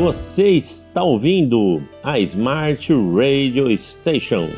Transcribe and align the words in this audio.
Você 0.00 0.52
está 0.52 1.02
ouvindo 1.02 1.82
a 2.02 2.18
Smart 2.20 2.90
Radio 2.90 3.70
Station. 3.70 4.48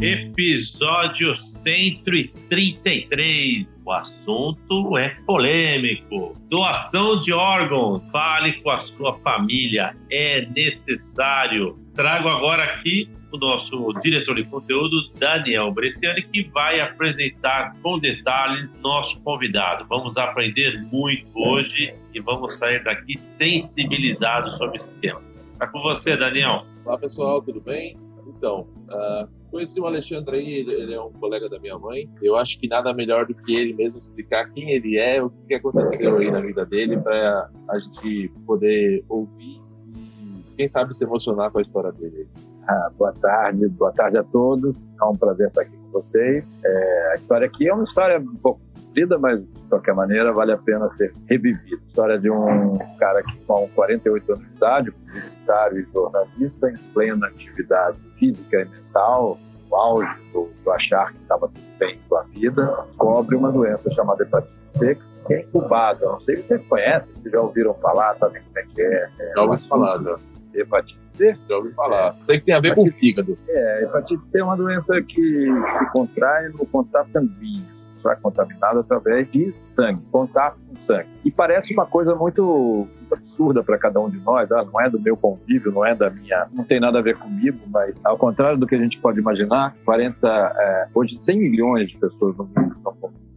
Episódio 0.00 1.51
133. 1.62 3.82
O 3.84 3.92
assunto 3.92 4.96
é 4.98 5.10
polêmico. 5.26 6.34
Doação 6.48 7.20
de 7.22 7.32
órgãos. 7.32 8.02
Fale 8.10 8.54
com 8.62 8.70
a 8.70 8.78
sua 8.78 9.18
família. 9.18 9.94
É 10.10 10.46
necessário. 10.46 11.78
Trago 11.94 12.28
agora 12.28 12.64
aqui 12.64 13.08
o 13.32 13.38
nosso 13.38 13.92
diretor 14.02 14.34
de 14.34 14.44
conteúdo, 14.44 15.10
Daniel 15.18 15.72
Bresciani, 15.72 16.22
que 16.22 16.44
vai 16.50 16.80
apresentar 16.80 17.74
com 17.82 17.98
detalhes 17.98 18.68
nosso 18.80 19.18
convidado. 19.20 19.86
Vamos 19.88 20.16
aprender 20.16 20.80
muito 20.92 21.26
hoje 21.34 21.94
e 22.14 22.20
vamos 22.20 22.54
sair 22.56 22.84
daqui 22.84 23.16
sensibilizados 23.16 24.56
sobre 24.58 24.76
esse 24.76 24.88
tema. 25.00 25.20
Está 25.52 25.66
com 25.66 25.80
você, 25.80 26.16
Daniel. 26.16 26.66
Olá, 26.84 26.98
pessoal, 26.98 27.40
tudo 27.40 27.60
bem? 27.60 27.96
Então, 28.26 28.66
uh, 28.88 29.28
conheci 29.50 29.80
o 29.80 29.86
Alexandre 29.86 30.36
aí, 30.36 30.54
ele, 30.54 30.72
ele, 30.72 30.94
é 30.94 31.00
um 31.00 31.12
colega 31.12 31.48
da 31.48 31.58
minha 31.58 31.78
mãe. 31.78 32.08
Eu 32.22 32.36
acho 32.36 32.58
que 32.58 32.68
nada 32.68 32.92
melhor 32.94 33.26
do 33.26 33.34
que 33.34 33.54
ele 33.54 33.72
mesmo 33.72 33.98
explicar 33.98 34.50
quem 34.50 34.70
ele 34.70 34.98
é, 34.98 35.22
o 35.22 35.30
que 35.30 35.54
aconteceu 35.54 36.18
aí 36.18 36.30
na 36.30 36.40
vida 36.40 36.64
dele, 36.64 36.98
para 36.98 37.50
a 37.68 37.78
gente 37.78 38.32
poder 38.46 39.04
ouvir 39.08 39.60
e, 39.96 40.42
quem 40.56 40.68
sabe, 40.68 40.94
se 40.96 41.04
emocionar 41.04 41.50
com 41.50 41.58
a 41.58 41.62
história 41.62 41.92
dele. 41.92 42.28
Ah, 42.66 42.90
boa 42.96 43.12
tarde, 43.12 43.68
boa 43.68 43.92
tarde 43.92 44.18
a 44.18 44.24
todos. 44.24 44.76
É 45.00 45.04
um 45.04 45.16
prazer 45.16 45.48
estar 45.48 45.62
aqui 45.62 45.76
com 45.76 46.00
vocês. 46.00 46.44
É, 46.64 47.12
a 47.12 47.14
história 47.16 47.46
aqui 47.46 47.68
é 47.68 47.74
uma 47.74 47.84
história 47.84 48.20
um 48.20 48.36
pouco 48.36 48.60
comprida, 48.92 49.18
mas 49.18 49.40
de 49.40 49.68
qualquer 49.68 49.94
maneira 49.94 50.32
vale 50.32 50.52
a 50.52 50.58
pena 50.58 50.88
ser 50.96 51.12
revivida. 51.28 51.82
História 51.88 52.18
de 52.18 52.30
um 52.30 52.74
cara 52.98 53.22
que 53.22 53.36
com 53.46 53.68
48 53.74 54.32
anos 54.32 54.44
de 54.44 54.56
idade, 54.56 54.92
publicitário 54.92 55.80
e 55.80 55.92
jornalista, 55.92 56.70
em 56.70 56.76
plena 56.92 57.26
atividade 57.26 57.98
física 58.18 58.60
e 58.60 58.64
mental, 58.66 59.38
no 59.68 59.76
auge 59.76 60.14
do, 60.32 60.50
do 60.62 60.70
achar 60.70 61.12
que 61.12 61.22
estava 61.22 61.48
tudo 61.48 61.78
bem 61.78 61.98
com 62.08 62.16
a 62.16 62.22
vida, 62.24 62.84
descobre 62.88 63.34
uma 63.34 63.50
doença 63.50 63.90
chamada 63.92 64.22
hepatite 64.22 64.52
C, 64.68 64.98
que 65.26 65.34
é 65.34 65.40
incubada. 65.40 66.04
Não 66.04 66.20
sei 66.20 66.36
se 66.36 66.48
vocês 66.48 66.66
conhecem, 66.66 67.14
se 67.22 67.30
já 67.30 67.40
ouviram 67.40 67.74
falar, 67.74 68.14
sabem 68.16 68.42
como 68.42 68.58
é 68.58 68.62
que 68.62 68.82
é. 68.82 69.10
é 69.18 69.32
já 69.34 69.42
ouvi 69.42 69.68
falar, 69.68 70.02
já. 70.02 70.16
Hepatite 70.54 71.00
C? 71.12 71.34
Já 71.48 71.56
ouvi 71.56 71.72
falar. 71.72 72.08
É. 72.08 72.26
Tem 72.26 72.40
que 72.40 72.44
ter 72.44 72.52
a 72.52 72.60
ver 72.60 72.72
hepatite, 72.72 72.90
com 72.90 72.96
o 72.96 73.00
fígado. 73.00 73.38
É, 73.48 73.84
hepatite 73.84 74.22
C 74.30 74.38
é 74.38 74.44
uma 74.44 74.56
doença 74.56 75.00
que 75.00 75.46
se 75.78 75.92
contrai 75.92 76.48
no 76.50 76.66
contato 76.66 77.10
sanguíneo 77.10 77.71
é 78.10 78.16
contaminado 78.16 78.80
através 78.80 79.30
de 79.30 79.54
sangue, 79.60 80.02
contato 80.10 80.58
com 80.68 80.76
sangue. 80.86 81.08
E 81.24 81.30
parece 81.30 81.72
uma 81.72 81.86
coisa 81.86 82.14
muito 82.14 82.86
absurda 83.10 83.62
para 83.62 83.78
cada 83.78 84.00
um 84.00 84.08
de 84.08 84.18
nós, 84.20 84.50
ah, 84.52 84.64
não 84.64 84.80
é 84.80 84.88
do 84.88 85.00
meu 85.00 85.16
convívio, 85.16 85.70
não 85.70 85.84
é 85.84 85.94
da 85.94 86.10
minha, 86.10 86.46
não 86.52 86.64
tem 86.64 86.80
nada 86.80 86.98
a 86.98 87.02
ver 87.02 87.16
comigo, 87.16 87.58
mas 87.68 87.94
ao 88.04 88.16
contrário 88.16 88.58
do 88.58 88.66
que 88.66 88.74
a 88.74 88.78
gente 88.78 88.98
pode 88.98 89.20
imaginar, 89.20 89.74
40, 89.84 90.26
é, 90.26 90.88
hoje 90.94 91.18
100 91.22 91.38
milhões 91.38 91.88
de 91.88 91.98
pessoas 91.98 92.36
no 92.38 92.44
mundo 92.44 92.74
estão 92.76 92.94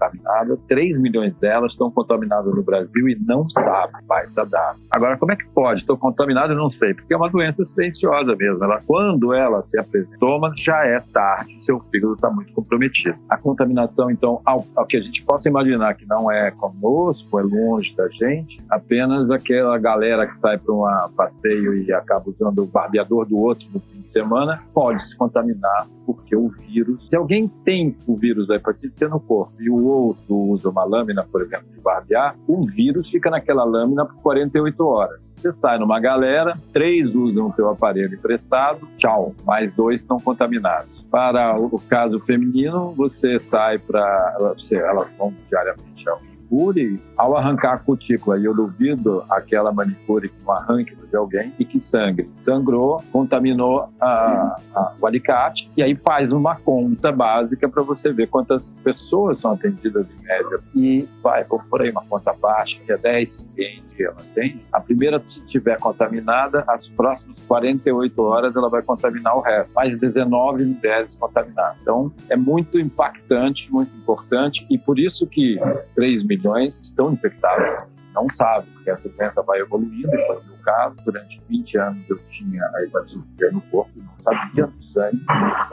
contaminadas, 0.09 0.59
3 0.67 0.99
milhões 0.99 1.35
delas 1.37 1.71
estão 1.71 1.91
contaminadas 1.91 2.53
no 2.53 2.63
Brasil 2.63 3.09
e 3.09 3.15
não 3.25 3.49
sabem 3.49 4.01
mais 4.07 4.31
da 4.33 4.43
data. 4.43 4.79
Agora, 4.91 5.17
como 5.17 5.31
é 5.31 5.35
que 5.35 5.47
pode? 5.49 5.81
Estou 5.81 5.97
contaminado 5.97 6.55
não 6.55 6.71
sei, 6.71 6.93
porque 6.93 7.13
é 7.13 7.17
uma 7.17 7.29
doença 7.29 7.63
silenciosa 7.65 8.35
mesmo. 8.35 8.63
Ela, 8.63 8.79
quando 8.85 9.33
ela 9.33 9.63
se 9.63 9.79
apresenta, 9.79 10.15
já 10.57 10.85
é 10.85 10.99
tarde, 11.13 11.63
seu 11.65 11.79
fígado 11.91 12.13
está 12.13 12.29
muito 12.29 12.53
comprometido. 12.53 13.17
A 13.29 13.37
contaminação, 13.37 14.09
então, 14.09 14.41
ao, 14.45 14.65
ao, 14.75 14.85
que 14.85 14.97
a 14.97 15.01
gente 15.01 15.23
possa 15.23 15.49
imaginar 15.49 15.95
que 15.95 16.05
não 16.05 16.31
é 16.31 16.51
conosco, 16.51 17.39
é 17.39 17.43
longe 17.43 17.95
da 17.95 18.07
gente, 18.09 18.57
apenas 18.69 19.29
aquela 19.29 19.77
galera 19.77 20.27
que 20.27 20.39
sai 20.39 20.57
para 20.57 20.73
um 20.73 20.85
passeio 21.15 21.75
e 21.75 21.91
acaba 21.91 22.29
usando 22.29 22.63
o 22.63 22.67
barbeador 22.67 23.25
do 23.25 23.37
outro 23.37 23.67
no 23.73 23.79
fim 23.79 24.01
de 24.01 24.11
semana, 24.11 24.61
pode 24.73 25.07
se 25.07 25.15
contaminar 25.15 25.87
porque 26.05 26.35
o 26.35 26.49
vírus, 26.49 27.09
se 27.09 27.15
alguém 27.15 27.47
tem 27.47 27.97
o 28.07 28.15
vírus 28.15 28.47
da 28.47 28.55
hepatite 28.55 28.95
C 28.95 29.07
no 29.07 29.19
corpo 29.19 29.53
e 29.59 29.69
o 29.69 29.75
outro 29.95 30.35
usa 30.35 30.69
uma 30.69 30.83
lâmina, 30.83 31.25
por 31.31 31.41
exemplo, 31.41 31.65
de 31.73 31.79
barbear, 31.79 32.35
o 32.47 32.65
vírus 32.65 33.09
fica 33.09 33.29
naquela 33.29 33.63
lâmina 33.63 34.05
por 34.05 34.15
48 34.21 34.85
horas. 34.85 35.19
Você 35.35 35.51
sai 35.53 35.77
numa 35.77 35.99
galera, 35.99 36.57
três 36.73 37.13
usam 37.13 37.47
o 37.47 37.53
teu 37.53 37.69
aparelho 37.69 38.13
emprestado, 38.13 38.87
tchau, 38.97 39.33
mais 39.45 39.73
dois 39.75 40.01
estão 40.01 40.19
contaminados. 40.19 41.03
Para 41.11 41.57
o 41.59 41.79
caso 41.87 42.19
feminino, 42.21 42.93
você 42.95 43.39
sai 43.39 43.77
para. 43.77 44.37
Elas 44.71 45.07
vão 45.17 45.33
diariamente 45.49 46.09
ao 46.09 46.19
manicure, 46.55 46.99
ao 47.17 47.35
arrancar 47.35 47.73
a 47.73 47.77
cutícula, 47.77 48.39
e 48.39 48.45
eu 48.45 48.53
duvido 48.53 49.23
aquela 49.29 49.71
manicure 49.71 50.29
com 50.43 50.51
arranque 50.51 50.95
de 50.95 51.15
alguém 51.15 51.53
e 51.59 51.65
que 51.65 51.79
sangre. 51.81 52.29
Sangrou, 52.41 53.03
contaminou 53.11 53.89
a, 53.99 54.59
a, 54.73 54.93
o 54.99 55.05
alicate, 55.05 55.69
e 55.75 55.83
aí 55.83 55.95
faz 55.95 56.31
uma 56.31 56.55
conta 56.55 57.11
básica 57.11 57.67
para 57.67 57.83
você 57.83 58.11
ver 58.11 58.27
quantas 58.27 58.67
pessoas 58.83 59.39
são 59.39 59.51
atendidas 59.51 60.07
em 60.09 60.23
média. 60.23 60.59
E 60.75 61.07
vai, 61.21 61.43
por 61.43 61.81
aí 61.81 61.91
uma 61.91 62.03
conta 62.05 62.33
baixa, 62.33 62.77
que 62.85 62.91
é 62.91 62.97
10 62.97 63.45
clientes 63.53 63.94
que 63.95 64.03
ela 64.03 64.17
tem. 64.33 64.61
A 64.71 64.79
primeira, 64.79 65.21
se 65.27 65.39
estiver 65.39 65.77
contaminada, 65.79 66.63
as 66.67 66.87
próximas 66.89 67.37
48 67.47 68.21
horas 68.21 68.55
ela 68.55 68.69
vai 68.69 68.81
contaminar 68.81 69.35
o 69.37 69.41
resto. 69.41 69.71
Mais 69.73 69.97
19 69.99 70.65
mulheres 70.65 71.09
contaminadas. 71.19 71.77
Então, 71.81 72.11
é 72.29 72.35
muito 72.35 72.79
impactante, 72.79 73.71
muito 73.71 73.95
importante, 73.97 74.65
e 74.69 74.77
por 74.77 74.99
isso 74.99 75.25
que 75.27 75.57
3 75.95 76.23
milhões 76.23 76.79
estão 76.81 77.11
infectados 77.11 77.94
não 78.15 78.27
sabem, 78.35 78.67
porque 78.73 78.89
essa 78.89 79.09
doença 79.09 79.41
vai 79.43 79.59
evoluindo, 79.59 80.07
e 80.07 80.25
foi 80.25 80.37
o 80.37 80.45
meu 80.45 80.55
caso, 80.63 80.95
durante 81.03 81.41
20 81.49 81.77
anos 81.77 82.09
eu 82.09 82.17
tinha 82.31 82.63
a 82.73 82.83
hepatite 82.83 83.23
C 83.31 83.51
no 83.51 83.61
corpo, 83.61 83.91
não 83.97 84.23
sabia 84.23 84.65
do 84.65 84.83
sangue, 84.85 85.21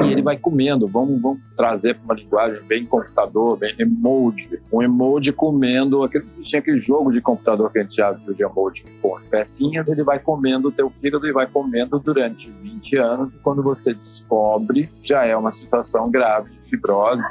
e 0.01 0.13
ele 0.13 0.23
vai 0.23 0.37
comendo, 0.37 0.87
vamos, 0.87 1.21
vamos 1.23 1.41
trazer 1.57 1.95
para 1.95 2.05
uma 2.05 2.15
linguagem 2.15 2.63
bem 2.65 2.85
computador, 2.85 3.57
bem 3.57 3.75
emoji, 3.79 4.61
um 4.73 4.83
emoji 4.83 5.33
comendo, 5.33 6.03
aquele, 6.03 6.27
tinha 6.43 6.61
aquele 6.61 6.81
jogo 6.81 7.13
de 7.13 7.21
computador 7.21 7.71
que 7.73 7.79
a 7.79 7.83
gente 7.83 7.97
já 7.97 8.11
viu 8.13 8.35
de 8.35 8.43
emoji 8.43 8.85
com 9.01 9.19
pecinhas, 9.31 9.87
ele 9.89 10.03
vai 10.03 10.19
comendo 10.19 10.69
o 10.69 10.73
teu 10.73 10.91
fígado 11.01 11.27
e 11.27 11.33
vai 11.33 11.47
comendo 11.47 11.99
durante 11.99 12.51
20 12.51 12.97
anos, 12.97 13.35
e 13.35 13.39
quando 13.39 13.63
você 13.63 13.95
descobre, 13.95 14.91
já 15.03 15.25
é 15.25 15.37
uma 15.37 15.53
situação 15.53 16.11
grave 16.11 16.51
de 16.51 16.71
fibrose, 16.71 17.23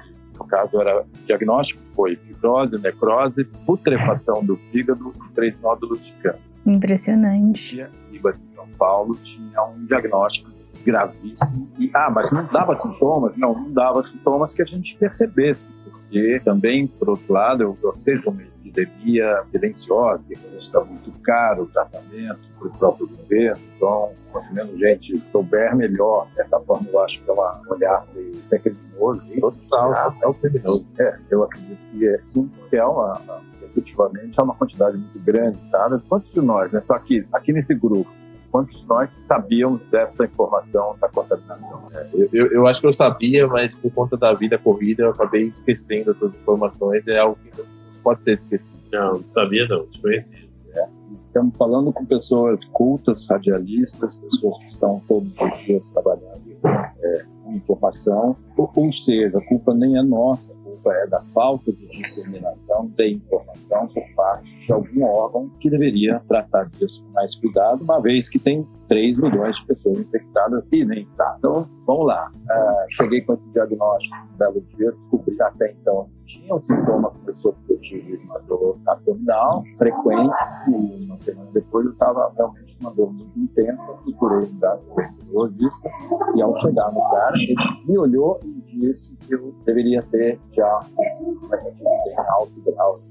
caso 0.51 0.81
era 0.81 1.03
diagnóstico, 1.25 1.79
foi 1.95 2.17
fibrose, 2.17 2.77
necrose, 2.77 3.45
putrefação 3.65 4.45
do 4.45 4.57
fígado 4.57 5.13
e 5.25 5.33
três 5.33 5.59
nódulos 5.61 6.05
de 6.05 6.11
câncer. 6.21 6.39
Impressionante. 6.65 7.87
E 8.11 8.17
em 8.17 8.49
São 8.49 8.67
Paulo 8.77 9.15
tinha 9.23 9.63
um 9.63 9.85
diagnóstico 9.85 10.51
gravíssimo. 10.81 11.69
E, 11.79 11.89
ah, 11.93 12.09
mas 12.09 12.31
não 12.31 12.45
dava 12.45 12.75
sintomas? 12.77 13.35
Não, 13.37 13.53
não 13.53 13.71
dava 13.71 14.03
sintomas 14.07 14.53
que 14.53 14.61
a 14.61 14.65
gente 14.65 14.95
percebesse, 14.97 15.69
porque 15.83 16.41
também, 16.43 16.87
por 16.87 17.09
outro 17.09 17.33
lado, 17.33 17.77
ou 17.81 17.95
seja, 18.01 18.29
uma 18.29 18.41
epidemia 18.41 19.43
silenciosa, 19.49 20.23
que 20.27 20.33
está 20.57 20.81
muito 20.81 21.11
caro 21.21 21.63
o 21.63 21.67
tratamento 21.67 22.39
para 22.57 22.67
o 22.67 22.71
próprio 22.71 23.07
governo, 23.07 23.61
então, 23.75 24.11
quanto 24.31 24.53
menos 24.53 24.79
gente 24.79 25.17
souber, 25.31 25.75
melhor. 25.75 26.27
Dessa 26.35 26.59
forma, 26.59 26.87
eu 26.91 26.99
acho 27.01 27.21
que 27.21 27.29
é 27.29 27.33
uma, 27.33 27.61
um 27.67 27.71
olhar 27.73 28.05
meio 28.13 28.33
até 28.47 28.59
criminoso. 28.59 29.21
Total, 29.39 30.15
é 30.21 30.27
o 30.27 30.33
criminoso. 30.33 30.85
É, 30.99 31.17
eu 31.29 31.43
acredito 31.43 31.79
que 31.91 32.07
é, 32.07 32.19
sim, 32.27 32.49
porque 32.59 32.77
é 32.77 32.85
uma, 32.85 33.21
efetivamente, 33.63 34.39
é 34.39 34.43
uma 34.43 34.55
quantidade 34.55 34.97
muito 34.97 35.19
grande, 35.19 35.57
tá? 35.71 35.99
Quantos 36.07 36.31
de 36.31 36.41
nós, 36.41 36.71
né? 36.71 36.81
Só 36.85 36.93
aqui, 36.93 37.25
aqui 37.33 37.51
nesse 37.53 37.73
grupo, 37.73 38.11
quantos 38.51 38.79
de 38.79 38.85
nós 38.85 39.09
sabíamos 39.27 39.81
dessa 39.89 40.25
informação 40.25 40.95
da 40.99 41.07
contaminação? 41.09 41.87
É, 41.93 42.07
eu, 42.31 42.51
eu, 42.51 42.67
acho 42.67 42.81
que 42.81 42.87
eu 42.87 42.93
sabia, 42.93 43.47
mas 43.47 43.73
por 43.73 43.91
conta 43.91 44.17
da 44.17 44.33
vida 44.33 44.57
corrida 44.57 45.03
eu 45.03 45.11
acabei 45.11 45.43
esquecendo 45.43 46.11
essas 46.11 46.33
informações. 46.33 47.07
É 47.07 47.17
algo 47.17 47.37
que 47.43 47.57
não 47.57 47.65
pode 48.03 48.23
ser 48.23 48.33
esquecido. 48.33 48.79
Não, 48.91 49.13
não 49.13 49.23
sabia 49.33 49.67
não, 49.67 49.85
desconhecia. 49.85 50.49
É. 50.75 50.87
Estamos 51.27 51.55
falando 51.57 51.93
com 51.93 52.05
pessoas 52.05 52.65
cultas, 52.65 53.25
radialistas, 53.27 54.15
pessoas 54.15 54.57
que 54.59 54.67
estão 54.67 55.01
todos 55.07 55.31
os 55.39 55.59
dias 55.65 55.87
trabalhando 55.87 56.40
é, 56.67 57.25
com 57.43 57.53
informação, 57.53 58.35
ou, 58.57 58.93
seja, 58.93 59.37
a 59.37 59.45
culpa 59.45 59.73
nem 59.73 59.97
é 59.97 60.03
nossa, 60.03 60.53
culpa 60.81 60.93
é 60.93 61.07
da 61.07 61.21
falta 61.33 61.71
de 61.71 61.87
disseminação 61.87 62.87
de 62.97 63.13
informação 63.13 63.87
por 63.87 64.03
parte 64.15 64.65
de 64.65 64.71
algum 64.71 65.03
órgão 65.03 65.49
que 65.59 65.69
deveria 65.69 66.19
tratar 66.27 66.69
disso 66.69 67.03
com 67.03 67.11
mais 67.11 67.35
cuidado, 67.35 67.83
uma 67.83 68.01
vez 68.01 68.27
que 68.27 68.39
tem 68.39 68.67
3 68.87 69.17
milhões 69.17 69.57
de 69.57 69.65
pessoas 69.65 69.99
infectadas 69.99 70.63
e 70.71 70.83
nem 70.83 71.07
sabe. 71.11 71.37
Então, 71.39 71.69
vamos 71.85 72.07
lá. 72.07 72.31
Uh, 72.31 72.95
cheguei 72.95 73.21
com 73.21 73.33
esse 73.33 73.47
diagnóstico 73.53 74.15
um 74.15 74.37
belo 74.37 74.61
dia, 74.75 74.91
descobri 74.91 75.41
até 75.41 75.71
então 75.71 76.09
que 76.25 76.39
tinha 76.39 76.55
um 76.55 76.61
sintoma, 76.61 77.11
começou 77.11 77.51
a 77.51 77.67
ter 77.67 78.21
uma 78.23 78.39
dor 78.39 78.77
abdominal 78.87 79.63
frequente 79.77 80.35
e 80.67 81.05
uma 81.05 81.21
semana 81.21 81.49
depois 81.53 81.85
eu 81.85 81.91
estava 81.91 82.31
realmente 82.35 82.70
uma 82.81 82.91
dor 82.91 83.13
muito 83.13 83.39
intensa, 83.39 83.93
procurei 84.03 84.49
um 84.49 84.59
gastroenterologista 84.59 85.89
e 86.35 86.41
ao 86.41 86.59
chegar 86.61 86.91
no 86.91 87.01
cara, 87.09 87.35
ele 87.35 87.55
me 87.87 87.97
olhou 87.97 88.39
e 88.43 88.61
disse 88.77 89.15
que 89.15 89.35
eu 89.35 89.53
deveria 89.65 90.01
ter 90.03 90.39
já 90.53 90.79
tem 90.95 92.15
alto 92.17 92.61
grau 92.65 93.01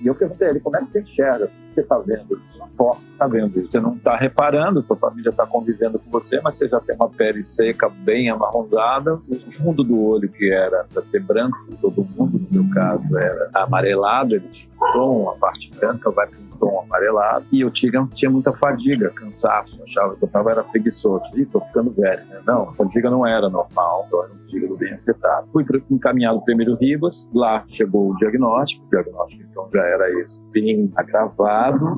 e 0.00 0.06
eu 0.06 0.14
perguntei 0.14 0.48
a 0.48 0.50
ele, 0.50 0.60
como 0.60 0.76
é 0.76 0.84
que 0.84 0.92
você 0.92 1.00
enxerga? 1.00 1.50
Você 1.72 1.80
está 1.80 1.98
vendo? 1.98 2.38
Só 2.76 2.98
está 3.12 3.26
vendo 3.26 3.58
isso. 3.58 3.70
Você 3.70 3.80
não 3.80 3.94
está 3.94 4.16
reparando, 4.16 4.82
sua 4.82 4.96
família 4.96 5.30
está 5.30 5.46
convivendo 5.46 5.98
com 5.98 6.10
você, 6.10 6.40
mas 6.40 6.58
você 6.58 6.68
já 6.68 6.80
tem 6.80 6.94
uma 6.96 7.08
pele 7.08 7.44
seca, 7.44 7.88
bem 7.88 8.28
amarronzada. 8.28 9.14
O 9.14 9.52
fundo 9.52 9.82
do 9.82 10.02
olho, 10.04 10.28
que 10.28 10.52
era 10.52 10.84
para 10.92 11.02
ser 11.04 11.20
branco, 11.20 11.56
todo 11.80 12.06
mundo, 12.16 12.38
no 12.38 12.62
meu 12.62 12.74
caso, 12.74 13.16
era 13.16 13.50
amarelado, 13.54 14.34
ele 14.34 14.48
tinha 14.48 14.70
um 14.74 14.92
tom, 14.92 15.30
a 15.30 15.34
parte 15.34 15.70
branca 15.78 16.10
vai 16.10 16.26
para 16.26 16.38
um 16.38 16.58
tom 16.58 16.80
amarelado. 16.80 17.46
E 17.50 17.60
eu 17.62 17.70
tinha, 17.70 18.06
tinha 18.14 18.30
muita 18.30 18.52
fadiga, 18.52 19.10
cansaço, 19.10 19.80
achava 19.82 20.14
que 20.16 20.24
eu 20.24 20.26
estava 20.26 20.50
era 20.50 20.62
preguiçoso. 20.62 21.24
Ih, 21.34 21.46
tô 21.46 21.60
ficando 21.60 21.90
velho, 21.92 22.24
né? 22.26 22.40
Não, 22.46 22.72
fadiga 22.74 23.10
não 23.10 23.26
era 23.26 23.48
normal, 23.48 24.04
então 24.06 24.24
era 24.24 24.32
um 24.32 24.50
fígado 24.50 24.76
bem 24.76 24.92
afetado. 24.92 25.48
Fui 25.52 25.64
encaminhado 25.90 26.42
primeiro 26.42 26.74
Ribas, 26.74 27.26
lá 27.34 27.64
chegou 27.68 28.10
o 28.10 28.16
diagnóstico, 28.16 28.84
o 28.84 28.90
diagnóstico 28.90 29.42
então 29.50 29.68
já 29.72 29.82
era 29.82 30.10
esse, 30.20 30.38
bem 30.50 30.90
agravado, 30.96 31.32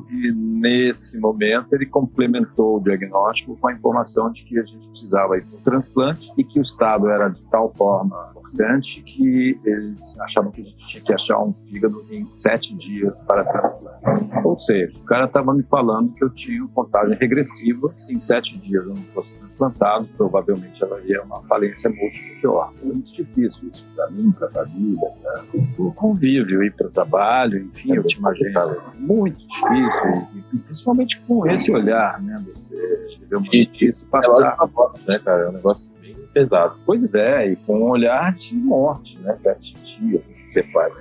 e 0.09 0.31
nesse 0.31 1.17
momento 1.17 1.73
ele 1.73 1.85
complementou 1.85 2.77
o 2.77 2.79
diagnóstico 2.79 3.57
com 3.57 3.67
a 3.67 3.73
informação 3.73 4.31
de 4.31 4.43
que 4.43 4.59
a 4.59 4.63
gente 4.63 4.87
precisava 4.89 5.37
ir 5.37 5.45
para 5.45 5.57
um 5.57 5.61
transplante 5.61 6.31
e 6.37 6.43
que 6.43 6.59
o 6.59 6.63
estado 6.63 7.09
era 7.09 7.29
de 7.29 7.41
tal 7.43 7.73
forma 7.73 8.34
importante 8.55 9.01
que 9.01 9.59
eles 9.65 10.19
achavam 10.21 10.51
que 10.51 10.61
a 10.61 10.63
gente 10.63 10.87
tinha 10.87 11.03
que 11.03 11.13
achar 11.13 11.39
um 11.39 11.53
fígado 11.69 12.05
em 12.09 12.27
sete 12.39 12.73
dias 12.75 13.13
para 13.27 13.43
transplante. 13.43 14.47
Ou 14.47 14.59
seja, 14.61 14.97
o 14.97 15.05
cara 15.05 15.25
estava 15.25 15.53
me 15.53 15.63
falando 15.63 16.13
que 16.13 16.23
eu 16.23 16.29
tinha 16.29 16.65
contagem 16.73 17.17
regressiva, 17.17 17.93
se 17.97 18.13
em 18.13 18.19
sete 18.19 18.57
dias 18.59 18.83
eu 18.83 18.93
não 18.93 19.03
fosse 19.13 19.33
transplantado, 19.35 20.07
provavelmente 20.17 20.81
ela 20.81 20.99
ia 21.01 21.21
uma 21.23 21.41
falência 21.43 21.89
múltipla 21.89 22.39
de 22.39 22.47
órgãos. 22.47 22.81
É 22.81 22.85
muito 22.85 23.13
difícil 23.13 23.69
isso 23.71 23.85
para 23.95 24.09
mim, 24.11 24.31
para 24.31 24.47
a 24.47 24.51
família, 24.51 25.09
para 25.21 25.43
o 25.79 25.93
convívio, 25.93 26.63
ir 26.63 26.73
para 26.73 26.87
o 26.87 26.91
trabalho, 26.91 27.59
enfim, 27.59 27.93
é 27.93 27.97
eu 27.97 28.03
tinha 28.03 28.19
uma 28.19 28.31
agência 28.31 28.77
muito 28.97 29.37
difícil, 29.37 30.27
e, 30.53 30.57
principalmente 30.59 31.19
com 31.27 31.47
esse 31.47 31.71
olhar, 31.71 32.21
né? 32.21 32.43
Você 32.55 33.25
ver 33.29 33.37
uma 33.37 33.45
notícia 33.45 34.07
passar. 34.09 34.57
É 34.61 35.11
né, 35.11 35.19
cara? 35.19 35.43
É 35.43 35.49
um 35.49 35.53
negócio 35.53 35.89
pesado. 36.35 36.75
Pois 36.85 37.13
é, 37.13 37.47
e 37.47 37.55
com 37.55 37.79
um 37.79 37.89
olhar 37.89 38.33
de 38.33 38.53
morte, 38.53 39.17
né? 39.19 39.37
Que 39.41 40.21
você 40.51 40.61
faz. 40.63 40.93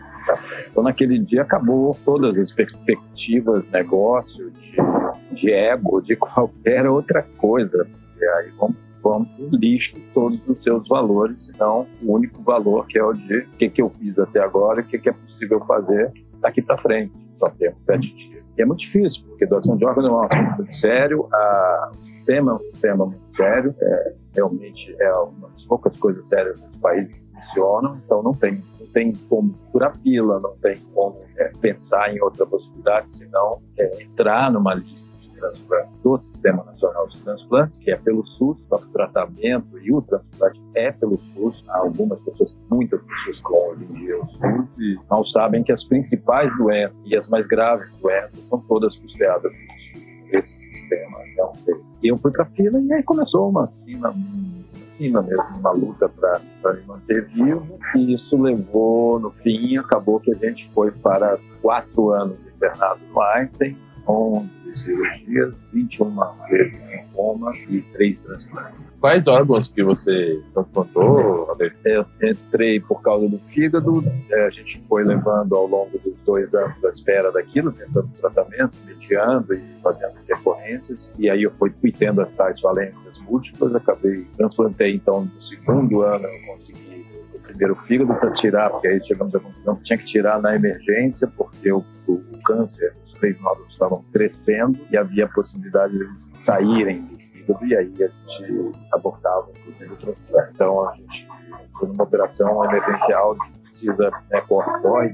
Então, 0.70 0.82
naquele 0.82 1.18
dia, 1.18 1.42
acabou 1.42 1.94
todas 2.04 2.38
as 2.38 2.52
perspectivas, 2.52 3.68
negócio, 3.70 4.50
de, 4.52 4.76
de 5.34 5.52
ego, 5.52 6.00
de 6.00 6.14
qualquer 6.16 6.88
outra 6.88 7.26
coisa. 7.36 7.86
E 8.18 8.24
aí 8.24 8.52
vamos, 8.58 8.76
vamos 9.02 9.28
lixo 9.52 9.94
todos 10.14 10.40
os 10.48 10.62
seus 10.62 10.86
valores, 10.88 11.36
senão 11.44 11.86
o 12.02 12.14
único 12.14 12.40
valor 12.42 12.86
que 12.86 12.98
é 12.98 13.04
o 13.04 13.12
de 13.12 13.38
o 13.38 13.48
que, 13.58 13.68
que 13.68 13.82
eu 13.82 13.90
fiz 13.98 14.18
até 14.18 14.40
agora 14.40 14.80
o 14.80 14.84
que, 14.84 14.98
que 14.98 15.08
é 15.08 15.12
possível 15.12 15.60
fazer 15.66 16.10
daqui 16.40 16.62
para 16.62 16.78
frente. 16.78 17.12
Só 17.32 17.50
temos 17.50 17.84
sete 17.84 18.14
dias. 18.14 18.44
E 18.56 18.62
é 18.62 18.64
muito 18.64 18.80
difícil, 18.80 19.24
porque 19.26 19.44
doação 19.46 19.76
de 19.76 19.84
órgãos 19.84 20.06
é 20.06 20.10
um 20.10 20.22
assunto 20.22 20.56
muito 20.56 20.76
sério, 20.76 21.20
o 21.22 22.24
tema 22.24 22.52
é 22.52 22.54
um 22.54 22.80
tema 22.80 23.06
muito 23.06 23.23
sério, 23.36 23.74
é, 23.80 24.14
realmente 24.34 24.96
é 25.00 25.12
uma 25.12 25.48
das 25.48 25.64
poucas 25.64 25.96
coisas 25.98 26.26
sérias 26.28 26.60
nesse 26.60 26.78
país 26.78 27.08
que 27.12 27.22
funcionam, 27.32 28.00
então 28.04 28.22
não 28.22 28.32
tem, 28.32 28.62
não 28.80 28.86
tem 28.88 29.12
como 29.28 29.54
furar 29.70 29.96
fila, 30.00 30.40
não 30.40 30.56
tem 30.58 30.76
como 30.94 31.20
é, 31.36 31.50
pensar 31.60 32.14
em 32.14 32.20
outra 32.20 32.46
possibilidade, 32.46 33.08
senão 33.16 33.60
é, 33.78 34.02
entrar 34.02 34.52
numa 34.52 34.74
lista 34.74 35.04
transplante 35.44 35.90
do 36.02 36.18
Sistema 36.18 36.64
Nacional 36.64 37.08
de 37.08 37.20
Transplantes, 37.22 37.76
que 37.80 37.90
é 37.90 37.96
pelo 37.96 38.26
SUS, 38.26 38.58
o 38.70 38.78
tratamento 38.92 39.78
e 39.78 39.92
o 39.92 40.00
transplante 40.02 40.60
é 40.74 40.92
pelo 40.92 41.18
SUS. 41.34 41.62
Há 41.68 41.78
algumas 41.78 42.20
pessoas, 42.20 42.56
muitas 42.70 43.00
pessoas 43.02 43.40
com 43.40 43.70
hoje 43.70 43.84
em 43.84 43.92
dia 43.94 44.18
o 44.18 44.26
SUS 44.26 44.68
e 44.78 44.98
não 45.10 45.24
sabem 45.26 45.62
que 45.62 45.72
as 45.72 45.84
principais 45.84 46.54
doenças 46.56 46.96
e 47.04 47.16
as 47.16 47.28
mais 47.28 47.46
graves 47.46 47.88
doenças 48.00 48.38
são 48.48 48.60
todas 48.60 48.96
custeadas 48.98 49.52
esse 50.30 50.52
sistema. 50.58 51.18
Então, 51.32 51.52
eu 52.02 52.16
fui 52.18 52.30
para 52.30 52.44
fila 52.46 52.80
e 52.80 52.92
aí 52.92 53.02
começou 53.02 53.48
uma 53.48 53.70
cima 53.84 55.22
mesmo, 55.22 55.58
uma 55.58 55.72
luta 55.72 56.08
para 56.08 56.40
me 56.74 56.82
manter 56.86 57.26
vivo. 57.26 57.78
E 57.96 58.14
isso 58.14 58.40
levou, 58.40 59.18
no 59.18 59.30
fim, 59.30 59.76
acabou 59.76 60.20
que 60.20 60.30
a 60.30 60.34
gente 60.34 60.70
foi 60.72 60.90
para 60.90 61.38
quatro 61.60 62.10
anos 62.10 62.38
internado 62.54 63.00
no 63.12 63.20
Einstein, 63.20 63.76
11 64.74 64.84
cirurgias, 64.84 65.54
21 65.72 66.14
vezes 66.48 66.80
em 66.92 67.06
coma 67.12 67.52
e 67.68 67.80
3 67.80 68.18
transplantes. 68.20 68.74
Quais 69.00 69.26
órgãos 69.26 69.68
que 69.68 69.82
você 69.82 70.42
transplantou, 70.52 71.56
Eu 71.84 72.06
entrei 72.22 72.80
por 72.80 73.02
causa 73.02 73.28
do 73.28 73.38
fígado, 73.50 74.02
é, 74.30 74.46
a 74.46 74.50
gente 74.50 74.82
foi 74.88 75.04
levando 75.04 75.54
ao 75.54 75.66
longo 75.66 75.98
dos 75.98 76.14
dois 76.24 76.52
anos 76.54 76.80
da 76.80 76.90
espera 76.90 77.30
daquilo, 77.30 77.70
tentando 77.72 78.08
tratamento, 78.20 78.76
mediando 78.86 79.54
e 79.54 79.60
fazendo 79.82 80.14
recorrências, 80.26 81.12
e 81.18 81.28
aí 81.28 81.42
eu 81.42 81.50
fui, 81.52 81.70
fui 81.80 81.92
tendo 81.92 82.22
as 82.22 82.32
tais 82.32 82.60
valências 82.60 83.18
múltiplas, 83.28 83.74
acabei, 83.74 84.26
transplantei 84.36 84.94
então 84.94 85.24
no 85.24 85.42
segundo 85.42 86.02
ano, 86.02 86.26
eu 86.26 86.46
consegui 86.46 87.04
o 87.34 87.38
primeiro 87.40 87.74
fígado 87.86 88.14
para 88.14 88.30
tirar, 88.32 88.70
porque 88.70 88.88
aí 88.88 89.04
chegamos 89.04 89.34
à 89.34 89.40
conclusão 89.40 89.76
que 89.76 89.84
tinha 89.84 89.98
que 89.98 90.06
tirar 90.06 90.40
na 90.40 90.54
emergência, 90.56 91.26
porque 91.36 91.70
o, 91.70 91.84
o 92.08 92.22
câncer 92.44 92.94
três 93.14 93.40
nódulos 93.40 93.72
estavam 93.72 94.04
crescendo 94.12 94.78
e 94.90 94.96
havia 94.96 95.24
a 95.24 95.28
possibilidade 95.28 95.96
de 95.96 96.04
eles 96.04 96.16
saírem 96.36 97.02
do 97.02 97.14
fígado 97.36 97.66
e 97.66 97.76
aí 97.76 97.92
a 98.02 98.06
gente 98.06 98.72
abortava 98.92 99.48
inclusive 99.50 99.96
o. 99.96 100.50
Então 100.54 100.88
a 100.88 100.94
gente 100.96 101.26
foi 101.78 101.88
numa 101.88 102.04
operação 102.04 102.64
emergencial 102.64 103.36
precisa 103.74 104.10
né, 104.30 104.40
corre, 104.48 104.80
corre, 104.80 105.12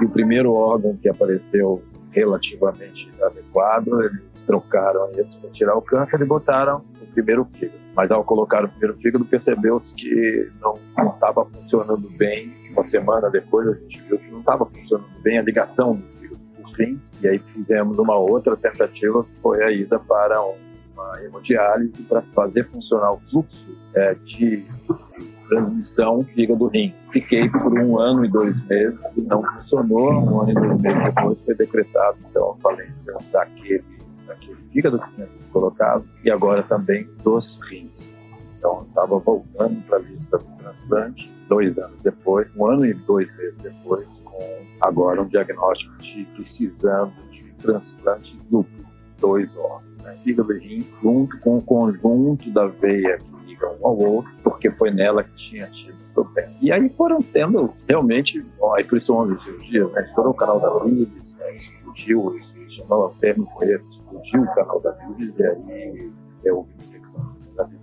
e 0.00 0.04
o 0.04 0.08
primeiro 0.08 0.52
órgão 0.52 0.96
que 0.96 1.08
apareceu 1.08 1.82
relativamente 2.12 3.10
adequado, 3.20 4.02
eles 4.02 4.22
trocaram 4.46 5.10
esse 5.12 5.36
para 5.38 5.50
tirar 5.50 5.76
o 5.76 5.82
câncer 5.82 6.20
e 6.20 6.24
botaram 6.24 6.82
o 7.02 7.06
primeiro 7.12 7.44
fígado. 7.54 7.78
Mas 7.96 8.10
ao 8.10 8.24
colocar 8.24 8.64
o 8.64 8.68
primeiro 8.68 8.96
fígado, 8.98 9.24
percebeu-se 9.24 9.92
que 9.94 10.50
não 10.60 10.78
estava 11.14 11.44
funcionando 11.46 12.08
bem. 12.10 12.52
Uma 12.70 12.84
semana 12.84 13.30
depois, 13.30 13.68
a 13.68 13.74
gente 13.74 14.00
viu 14.02 14.18
que 14.18 14.30
não 14.30 14.40
estava 14.40 14.66
funcionando 14.66 15.20
bem 15.22 15.38
a 15.38 15.42
ligação 15.42 16.00
fim, 16.74 17.00
e 17.22 17.28
aí 17.28 17.38
fizemos 17.38 17.98
uma 17.98 18.16
outra 18.16 18.56
tentativa, 18.56 19.24
foi 19.42 19.62
a 19.62 19.70
ida 19.70 19.98
para 19.98 20.40
uma 20.40 21.22
hemodiálise 21.22 22.02
para 22.04 22.22
fazer 22.34 22.64
funcionar 22.68 23.12
o 23.12 23.20
fluxo 23.30 23.76
é, 23.94 24.14
de 24.14 24.64
transmissão 25.48 26.24
fígado-rim. 26.24 26.94
Fiquei 27.10 27.48
por 27.48 27.78
um 27.78 27.98
ano 27.98 28.24
e 28.24 28.28
dois 28.28 28.56
meses 28.66 28.98
não 29.16 29.42
funcionou. 29.42 30.12
Um 30.12 30.40
ano 30.40 30.50
e 30.50 30.54
dois 30.54 30.82
meses 30.82 31.04
depois 31.04 31.38
foi 31.44 31.54
decretado 31.54 32.16
então 32.30 32.50
a 32.52 32.56
falência 32.62 33.16
daquele, 33.32 33.84
daquele 34.26 34.56
fígado 34.72 34.98
que 34.98 35.14
tinha 35.14 35.26
sido 35.26 35.50
colocado 35.52 36.04
e 36.24 36.30
agora 36.30 36.62
também 36.62 37.08
dos 37.22 37.58
rins. 37.68 37.90
Então 38.58 38.84
estava 38.88 39.18
voltando 39.18 39.80
para 39.86 39.98
a 39.98 40.00
lista 40.00 40.38
do 40.38 40.44
transplante 40.58 41.30
dois 41.48 41.78
anos 41.78 42.00
depois, 42.02 42.48
um 42.56 42.66
ano 42.66 42.86
e 42.86 42.94
dois 42.94 43.28
meses 43.36 43.56
depois, 43.62 44.06
agora 44.80 45.22
um 45.22 45.26
diagnóstico 45.26 45.96
de 45.98 46.24
precisando 46.34 47.12
de 47.30 47.44
transplante 47.60 48.36
duplo, 48.50 48.84
dois 49.18 49.48
órgãos, 49.56 50.02
né? 50.02 50.18
fígado 50.22 50.52
e 50.52 50.58
rim, 50.58 50.86
junto 51.02 51.38
com 51.40 51.58
o 51.58 51.62
conjunto 51.62 52.50
da 52.50 52.66
veia 52.66 53.18
que 53.18 53.46
liga 53.46 53.70
um 53.80 53.86
ao 53.86 53.98
outro, 53.98 54.32
porque 54.42 54.70
foi 54.70 54.90
nela 54.90 55.24
que 55.24 55.34
tinha 55.36 55.66
tido 55.68 55.94
problema. 56.12 56.52
E 56.60 56.70
aí 56.70 56.88
foram 56.90 57.20
tendo 57.20 57.72
realmente, 57.88 58.44
ó, 58.60 58.74
aí 58.74 58.84
por 58.84 58.98
isso 58.98 59.14
11 59.14 59.42
cirurgias, 59.42 59.92
né? 59.92 60.02
estourou 60.02 60.32
o 60.32 60.36
canal 60.36 60.60
da 60.60 60.84
Vides, 60.84 61.34
né? 61.36 61.56
explodiu, 61.56 62.40
chamava 62.76 63.12
termo 63.20 63.48
foi 63.56 63.72
explodiu 63.72 64.42
o 64.42 64.54
canal 64.54 64.80
da 64.80 64.90
Vides, 64.92 65.38
e 65.38 65.46
aí 65.46 66.10
eu 66.44 66.66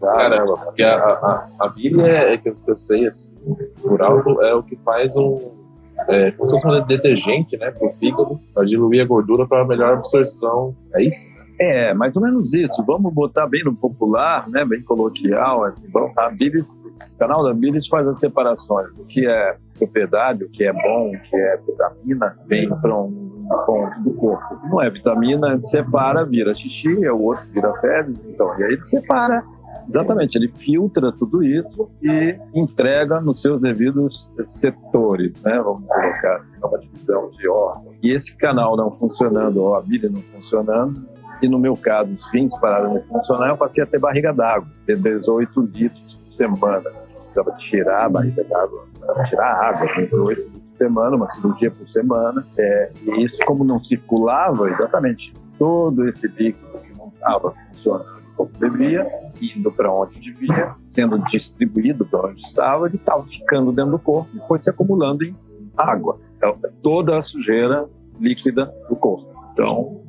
Caramba, 0.02 0.58
porque 0.58 0.84
a, 0.84 0.98
a, 0.98 1.50
a 1.60 1.70
bile 1.70 2.02
é, 2.02 2.34
é 2.34 2.38
que 2.38 2.54
eu 2.68 2.76
sei, 2.76 3.08
assim, 3.08 3.34
por 3.82 4.02
alto, 4.02 4.42
é 4.42 4.54
o 4.54 4.62
que 4.62 4.76
faz 4.78 5.16
um 5.16 5.61
é, 6.08 6.32
como 6.32 6.60
se 6.60 6.82
detergente, 6.88 7.58
né, 7.58 7.72
para 7.72 7.88
o 7.88 7.94
fígado, 7.94 8.40
para 8.54 8.66
diluir 8.66 9.04
a 9.04 9.06
gordura 9.06 9.48
para 9.48 9.66
melhor 9.66 9.94
absorção. 9.94 10.76
É 10.94 11.04
isso? 11.04 11.22
É, 11.60 11.94
mais 11.94 12.16
ou 12.16 12.22
menos 12.24 12.52
isso. 12.54 12.84
Vamos 12.86 13.14
botar 13.14 13.48
bem 13.48 13.64
no 13.64 13.76
popular, 13.76 14.50
né, 14.50 14.66
bem 14.66 14.82
coloquial. 14.82 15.64
Assim, 15.66 15.88
a 16.18 16.30
Bilis, 16.30 16.68
o 16.84 17.20
canal 17.20 17.44
da 17.44 17.54
Bilis 17.54 17.88
faz 17.88 18.08
as 18.08 18.20
separações 18.20 18.92
do 18.96 19.06
que 19.06 19.28
é 19.28 19.56
propriedade, 19.78 20.44
o 20.44 20.50
que 20.50 20.64
é 20.64 20.74
bom, 20.74 21.10
o 21.10 21.20
que 21.22 21.36
é 21.36 21.58
vitamina, 21.58 22.36
vem 22.48 22.70
para 22.70 22.96
um 22.96 23.48
ponto 23.66 24.02
do 24.02 24.14
corpo. 24.14 24.60
Não 24.70 24.82
é 24.82 24.90
vitamina, 24.90 25.60
separa, 25.66 26.26
vira 26.26 26.54
xixi, 26.56 27.08
o 27.10 27.22
outro 27.22 27.46
vira 27.52 27.74
fezes, 27.80 28.20
então, 28.28 28.60
e 28.60 28.64
aí 28.64 28.74
ele 28.74 28.84
separa 28.84 29.44
Exatamente, 29.90 30.38
ele 30.38 30.48
filtra 30.48 31.12
tudo 31.12 31.44
isso 31.44 31.90
e 32.02 32.38
entrega 32.54 33.20
nos 33.20 33.42
seus 33.42 33.60
devidos 33.60 34.30
setores, 34.46 35.34
né? 35.44 35.60
Vamos 35.60 35.86
colocar 35.88 36.36
assim, 36.38 36.58
uma 36.64 36.80
divisão 36.80 37.30
de 37.32 37.48
órgãos. 37.48 37.96
E 38.02 38.12
esse 38.12 38.36
canal 38.38 38.78
não 38.78 38.92
funcionando, 38.92 39.58
ou 39.58 39.76
a 39.76 39.82
bilha 39.82 40.10
não 40.10 40.22
funcionando, 40.22 41.02
e 41.42 41.48
no 41.50 41.58
meu 41.58 41.76
caso, 41.76 42.12
os 42.14 42.26
rins 42.32 42.56
pararam 42.60 42.94
de 42.94 43.02
funcionar, 43.08 43.50
eu 43.50 43.58
passei 43.58 43.84
a 43.84 43.88
ter 43.88 44.00
barriga 44.00 44.32
d'água, 44.32 44.68
ter 44.86 44.98
18 44.98 45.62
litros 45.74 46.16
por 46.16 46.34
semana. 46.36 46.90
Precisava 47.34 47.52
tirar 47.70 48.06
a 48.06 48.10
barriga 48.10 48.44
d'água, 48.44 48.86
tirar 49.28 49.46
a 49.46 49.70
água, 49.70 49.88
18 49.88 50.30
litros 50.30 50.46
por 50.52 50.78
semana, 50.78 51.16
uma 51.16 51.32
cirurgia 51.32 51.72
por 51.72 51.90
semana. 51.90 52.46
É, 52.58 52.92
e 53.04 53.24
isso, 53.24 53.38
como 53.46 53.64
não 53.64 53.84
circulava, 53.84 54.70
exatamente 54.70 55.34
todo 55.58 56.08
esse 56.08 56.28
líquido 56.28 56.80
que 56.80 56.94
não 56.96 57.08
estava 57.08 57.54
funcionando 57.72 58.21
como 58.48 58.72
devia, 58.72 59.08
indo 59.42 59.72
para 59.72 59.92
onde 59.92 60.20
devia, 60.20 60.76
sendo 60.88 61.18
distribuído 61.26 62.06
para 62.06 62.30
onde 62.30 62.42
estava, 62.42 62.88
ele 62.88 62.96
estava 62.96 63.24
ficando 63.24 63.72
dentro 63.72 63.92
do 63.92 64.00
corpo 64.00 64.30
e 64.36 64.40
foi 64.48 64.60
se 64.60 64.70
acumulando 64.70 65.24
em 65.24 65.36
água. 65.78 66.20
Então, 66.38 66.58
toda 66.82 67.18
a 67.18 67.22
sujeira 67.22 67.86
líquida 68.20 68.74
do 68.90 68.96
corpo. 68.96 69.28
Então, 69.54 70.02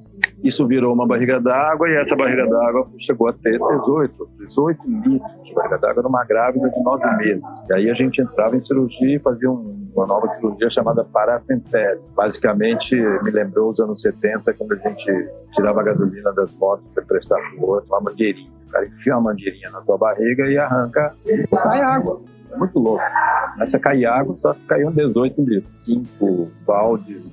isso 0.42 0.66
virou 0.66 0.92
uma 0.92 1.06
barriga 1.06 1.40
d'água 1.40 1.88
e 1.88 1.94
essa 1.94 2.16
barriga 2.16 2.46
d'água 2.46 2.88
chegou 2.98 3.28
a 3.28 3.32
ter 3.32 3.58
18, 3.58 4.28
18 4.48 4.80
litros 4.86 5.44
de 5.44 5.54
barriga 5.54 5.78
d'água 5.78 6.02
numa 6.02 6.24
grávida 6.24 6.68
de 6.68 6.82
9 6.82 7.16
meses. 7.16 7.44
E 7.68 7.74
aí 7.74 7.90
a 7.90 7.94
gente 7.94 8.20
entrava 8.20 8.56
em 8.56 8.64
cirurgia 8.64 9.16
e 9.16 9.18
fazia 9.18 9.50
uma 9.94 10.06
nova 10.06 10.28
cirurgia 10.36 10.70
chamada 10.70 11.04
paracentese. 11.04 12.00
Basicamente, 12.14 12.94
me 13.22 13.30
lembrou 13.30 13.70
os 13.70 13.80
anos 13.80 14.00
70, 14.00 14.52
quando 14.54 14.72
a 14.72 14.76
gente 14.76 15.28
tirava 15.52 15.80
a 15.80 15.84
gasolina 15.84 16.32
das 16.32 16.54
motos 16.56 16.84
para 16.94 17.04
prestar 17.04 17.40
for, 17.56 17.84
uma 17.88 18.00
mangueirinha. 18.00 18.50
O 18.68 18.72
cara 18.72 18.86
enfia 18.86 19.14
uma 19.14 19.32
mangueirinha 19.32 19.70
na 19.70 19.80
tua 19.82 19.98
barriga 19.98 20.48
e 20.48 20.58
arranca 20.58 21.14
e 21.26 21.56
sai 21.56 21.80
água. 21.80 22.20
É 22.50 22.56
muito 22.56 22.78
louco. 22.78 23.02
Essa 23.60 23.78
cair 23.78 24.06
água, 24.06 24.36
só 24.40 24.54
caiu 24.66 24.90
18 24.90 25.42
litros. 25.42 25.84
Cinco 25.84 26.48
baldes 26.66 27.30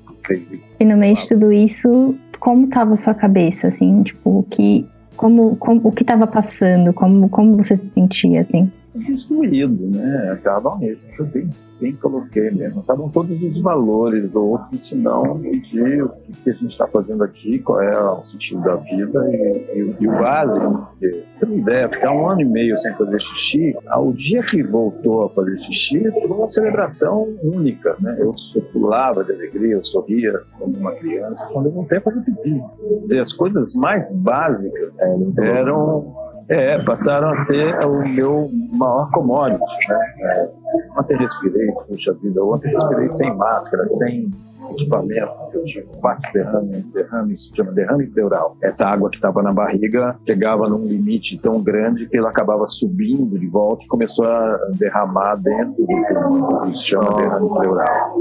e 0.80 0.86
no 0.86 0.98
meio 0.98 1.16
de 1.16 1.28
tudo 1.28 1.52
isso, 1.52 2.16
como 2.40 2.66
estava 2.66 2.96
sua 2.96 3.14
cabeça, 3.14 3.68
assim, 3.68 4.04
tipo, 4.04 4.40
o 4.40 4.44
que, 4.44 4.88
como, 5.16 5.56
como, 5.58 5.82
o 5.84 5.92
que 5.92 6.04
estava 6.04 6.28
passando, 6.28 6.94
como, 6.94 7.30
como 7.30 7.58
você 7.58 7.78
se 7.78 7.88
sentia, 7.90 8.42
assim? 8.42 8.72
Destruído, 8.96 9.90
né? 9.90 10.32
Acaba 10.32 10.78
mesmo, 10.78 11.02
bem 11.32 11.50
bem 11.80 11.94
coloquei 11.94 12.52
mesmo. 12.52 12.82
Estavam 12.82 13.10
todos 13.10 13.42
os 13.42 13.62
valores 13.62 14.34
outro 14.36 14.68
ensinão 14.74 15.40
de 15.40 16.02
o 16.02 16.10
que, 16.44 16.50
a 16.50 16.54
gente 16.54 16.72
está 16.72 16.88
fazendo 16.88 17.24
aqui, 17.24 17.60
qual 17.60 17.82
é 17.82 18.00
o 18.00 18.24
sentido 18.26 18.62
da 18.62 18.76
vida 18.76 19.30
e, 19.32 19.80
e, 19.80 19.96
e 20.00 20.08
o 20.08 20.12
básico. 20.12 20.88
Porque, 20.92 21.24
você 21.34 21.46
tem 21.46 21.58
ideia, 21.58 21.90
ficar 21.90 22.12
um 22.12 22.30
ano 22.30 22.42
e 22.42 22.46
meio 22.46 22.78
sem 22.80 22.94
fazer 22.96 23.22
xixi, 23.22 23.76
ao 23.88 24.12
dia 24.14 24.44
que 24.44 24.62
voltou 24.64 25.26
a 25.26 25.30
fazer 25.30 25.58
xixi, 25.60 26.12
foi 26.12 26.28
uma 26.28 26.52
celebração 26.52 27.28
única, 27.44 27.96
né? 28.00 28.16
Eu, 28.20 28.36
eu 28.56 28.62
pulava 28.74 29.24
de 29.24 29.32
alegria, 29.32 29.76
eu 29.76 29.86
sorria 29.86 30.42
como 30.58 30.78
uma 30.78 30.92
criança. 30.94 31.48
Quando 31.52 31.68
eu 31.68 31.72
voltei 31.72 31.98
a 31.98 32.02
fazer 32.02 32.22
pipi. 32.22 32.62
Dizer, 33.04 33.20
as 33.20 33.34
coisas 33.34 33.74
mais 33.74 34.06
básicas 34.12 34.92
é, 35.00 35.50
eram 35.60 36.29
é, 36.50 36.80
passaram 36.84 37.30
a 37.30 37.46
ser 37.46 37.86
o 37.86 38.08
meu 38.08 38.50
maior 38.74 39.10
commodity, 39.12 39.64
né? 39.88 40.14
É, 40.22 40.50
ontem 40.98 41.18
respirei, 41.18 41.68
puxa 41.88 42.14
vida, 42.22 42.44
ontem 42.44 42.72
respirei 42.72 43.14
sem 43.14 43.36
máscara, 43.36 43.88
sem 44.00 44.32
equipamento, 44.74 45.32
eu 45.54 45.64
tinha 45.66 45.84
quatro 46.00 46.32
derrames, 46.34 46.86
derrame, 46.94 47.34
isso 47.34 47.52
chama 47.56 47.72
derrame 47.72 48.08
pleural. 48.08 48.58
Essa 48.62 48.86
água 48.86 49.10
que 49.10 49.18
estava 49.18 49.42
na 49.42 49.54
barriga 49.54 50.16
chegava 50.26 50.68
num 50.68 50.86
limite 50.86 51.38
tão 51.40 51.62
grande 51.62 52.08
que 52.08 52.18
ela 52.18 52.30
acabava 52.30 52.68
subindo 52.68 53.38
de 53.38 53.48
volta 53.48 53.84
e 53.84 53.88
começou 53.88 54.26
a 54.26 54.60
derramar 54.78 55.36
dentro 55.36 55.86
do 55.86 56.62
que 56.62 56.78
se 56.78 56.84
chama 56.86 57.16
derrame 57.18 57.50
pleural. 57.50 58.16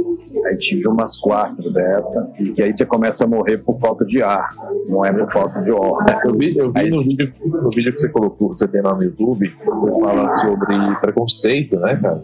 Aí 0.47 0.57
tive 0.59 0.89
umas 0.89 1.17
quatro 1.17 1.73
dessa, 1.73 2.31
e 2.57 2.63
aí 2.63 2.77
você 2.77 2.85
começa 2.85 3.25
a 3.25 3.27
morrer 3.27 3.59
por 3.59 3.79
falta 3.79 4.05
de 4.05 4.23
ar, 4.23 4.51
não 4.89 5.05
é 5.05 5.13
por 5.13 5.33
falta 5.33 5.61
de 5.63 5.71
órgão. 5.71 6.21
Eu 6.25 6.37
vi, 6.37 6.57
eu 6.57 6.73
vi 6.73 6.81
aí, 6.81 6.89
no, 6.89 7.03
vídeo, 7.03 7.33
no 7.45 7.71
vídeo 7.71 7.93
que 7.93 8.01
você 8.01 8.09
colocou, 8.09 8.51
que 8.51 8.61
você 8.61 8.69
tem 8.69 8.83
lá 8.83 8.95
no 8.95 9.03
YouTube, 9.03 9.53
você 9.65 10.01
fala 10.01 10.37
sobre 10.39 10.97
preconceito, 11.01 11.79
né, 11.81 11.97
cara? 11.97 12.23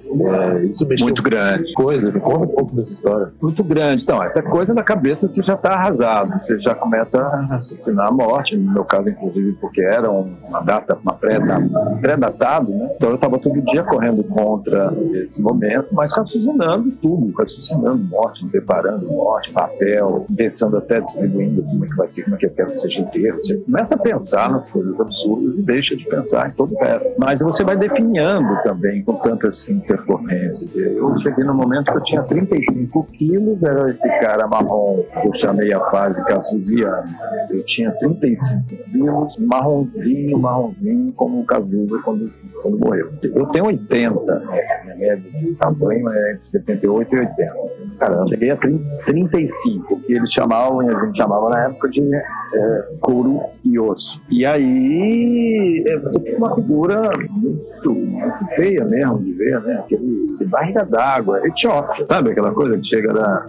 É, 0.58 0.64
isso 0.64 0.86
mexeu 0.86 1.06
muito 1.06 1.22
grande. 1.22 1.72
Coisa, 1.74 2.12
conta 2.20 2.44
um 2.44 2.48
pouco 2.48 2.76
dessa 2.76 2.92
história. 2.92 3.32
Muito 3.40 3.62
grande. 3.64 4.04
Então, 4.14 4.22
essa 4.22 4.42
coisa 4.42 4.72
na 4.72 4.84
cabeça 4.84 5.26
você 5.26 5.42
já 5.42 5.54
está 5.54 5.70
arrasado, 5.70 6.40
você 6.40 6.60
já 6.60 6.72
começa 6.72 7.20
a 7.20 7.40
raciocinar 7.46 8.06
a 8.06 8.12
morte, 8.12 8.56
no 8.56 8.72
meu 8.72 8.84
caso, 8.84 9.08
inclusive, 9.08 9.52
porque 9.54 9.80
era 9.80 10.08
uma 10.08 10.60
data, 10.60 10.96
uma 11.02 11.14
pré-datado, 11.14 12.70
né? 12.70 12.90
Então 12.94 13.08
eu 13.08 13.16
estava 13.16 13.38
todo 13.40 13.60
dia 13.60 13.82
correndo 13.82 14.22
contra 14.22 14.92
esse 15.14 15.40
momento, 15.40 15.88
mas 15.90 16.12
raciocinando 16.12 16.92
tudo, 17.02 17.32
raciocinando 17.36 18.04
morte, 18.04 18.46
preparando 18.46 19.06
morte, 19.08 19.52
papel, 19.52 20.26
pensando 20.36 20.76
até 20.76 21.00
distribuindo 21.00 21.64
como 21.64 21.84
é 21.84 21.88
que 21.88 21.96
vai 21.96 22.10
ser, 22.10 22.22
como 22.22 22.36
é 22.36 22.38
que 22.38 22.46
eu 22.46 22.50
quero 22.50 22.70
que 22.70 22.80
seja 22.82 23.00
inteiro. 23.00 23.38
Você 23.38 23.56
começa 23.56 23.94
a 23.96 23.98
pensar 23.98 24.48
nas 24.48 24.70
coisas 24.70 25.00
absurdas 25.00 25.58
e 25.58 25.62
deixa 25.62 25.96
de 25.96 26.04
pensar 26.04 26.50
em 26.50 26.52
todo 26.52 26.72
o 26.72 26.78
resto. 26.78 27.08
Mas 27.18 27.40
você 27.40 27.64
vai 27.64 27.76
definhando 27.76 28.62
também 28.62 29.02
com 29.02 29.14
tantas 29.14 29.68
intercorrências. 29.68 30.70
Eu 30.76 31.18
cheguei 31.20 31.44
no 31.44 31.54
momento 31.54 31.90
que 31.90 31.98
eu 31.98 32.04
tinha 32.04 32.22
35 32.22 33.04
quilos, 33.12 33.60
era 33.60 33.88
esse 34.04 34.20
cara 34.20 34.46
marrom, 34.46 35.02
eu 35.24 35.34
chamei 35.38 35.72
a 35.72 35.80
fase 35.90 36.22
Cazuziano. 36.24 37.08
Eu 37.50 37.64
tinha 37.64 37.90
35 37.92 38.64
quilos, 38.90 39.38
marronzinho, 39.38 40.38
marronzinho, 40.38 41.12
como 41.12 41.40
o 41.40 41.44
Cazuza 41.44 41.98
quando, 42.04 42.30
quando 42.62 42.78
morreu. 42.78 43.10
Eu 43.22 43.46
tenho 43.46 43.66
80, 43.66 44.42
minha 44.84 44.96
média 44.96 45.16
de 45.16 45.54
tamanho 45.54 46.08
é 46.10 46.32
entre 46.32 46.48
78 46.48 47.14
e 47.14 47.20
80. 47.20 47.54
Caramba, 47.98 48.28
cheguei 48.28 48.50
a 48.50 48.56
30, 48.56 49.04
35, 49.06 50.00
que 50.00 50.12
eles 50.12 50.30
chamavam, 50.32 50.82
e 50.82 50.94
a 50.94 51.04
gente 51.04 51.16
chamava 51.16 51.48
na 51.48 51.64
época 51.66 51.88
de 51.88 52.14
é, 52.14 52.88
couro 53.00 53.42
e 53.64 53.78
osso. 53.78 54.20
E 54.30 54.44
aí, 54.44 55.84
é 55.86 56.36
uma 56.36 56.54
figura 56.54 57.10
muito, 57.30 57.90
muito 57.90 58.46
feia 58.56 58.84
mesmo 58.84 59.18
de 59.18 59.32
ver, 59.32 59.60
né? 59.62 59.76
Aquele 59.78 60.36
de 60.38 60.44
barriga 60.44 60.84
d'água, 60.84 61.40
é 61.46 61.56
choque, 61.56 62.04
sabe 62.10 62.30
aquela 62.30 62.52
coisa 62.52 62.76
que 62.78 62.86
chega 62.86 63.12
da 63.12 63.46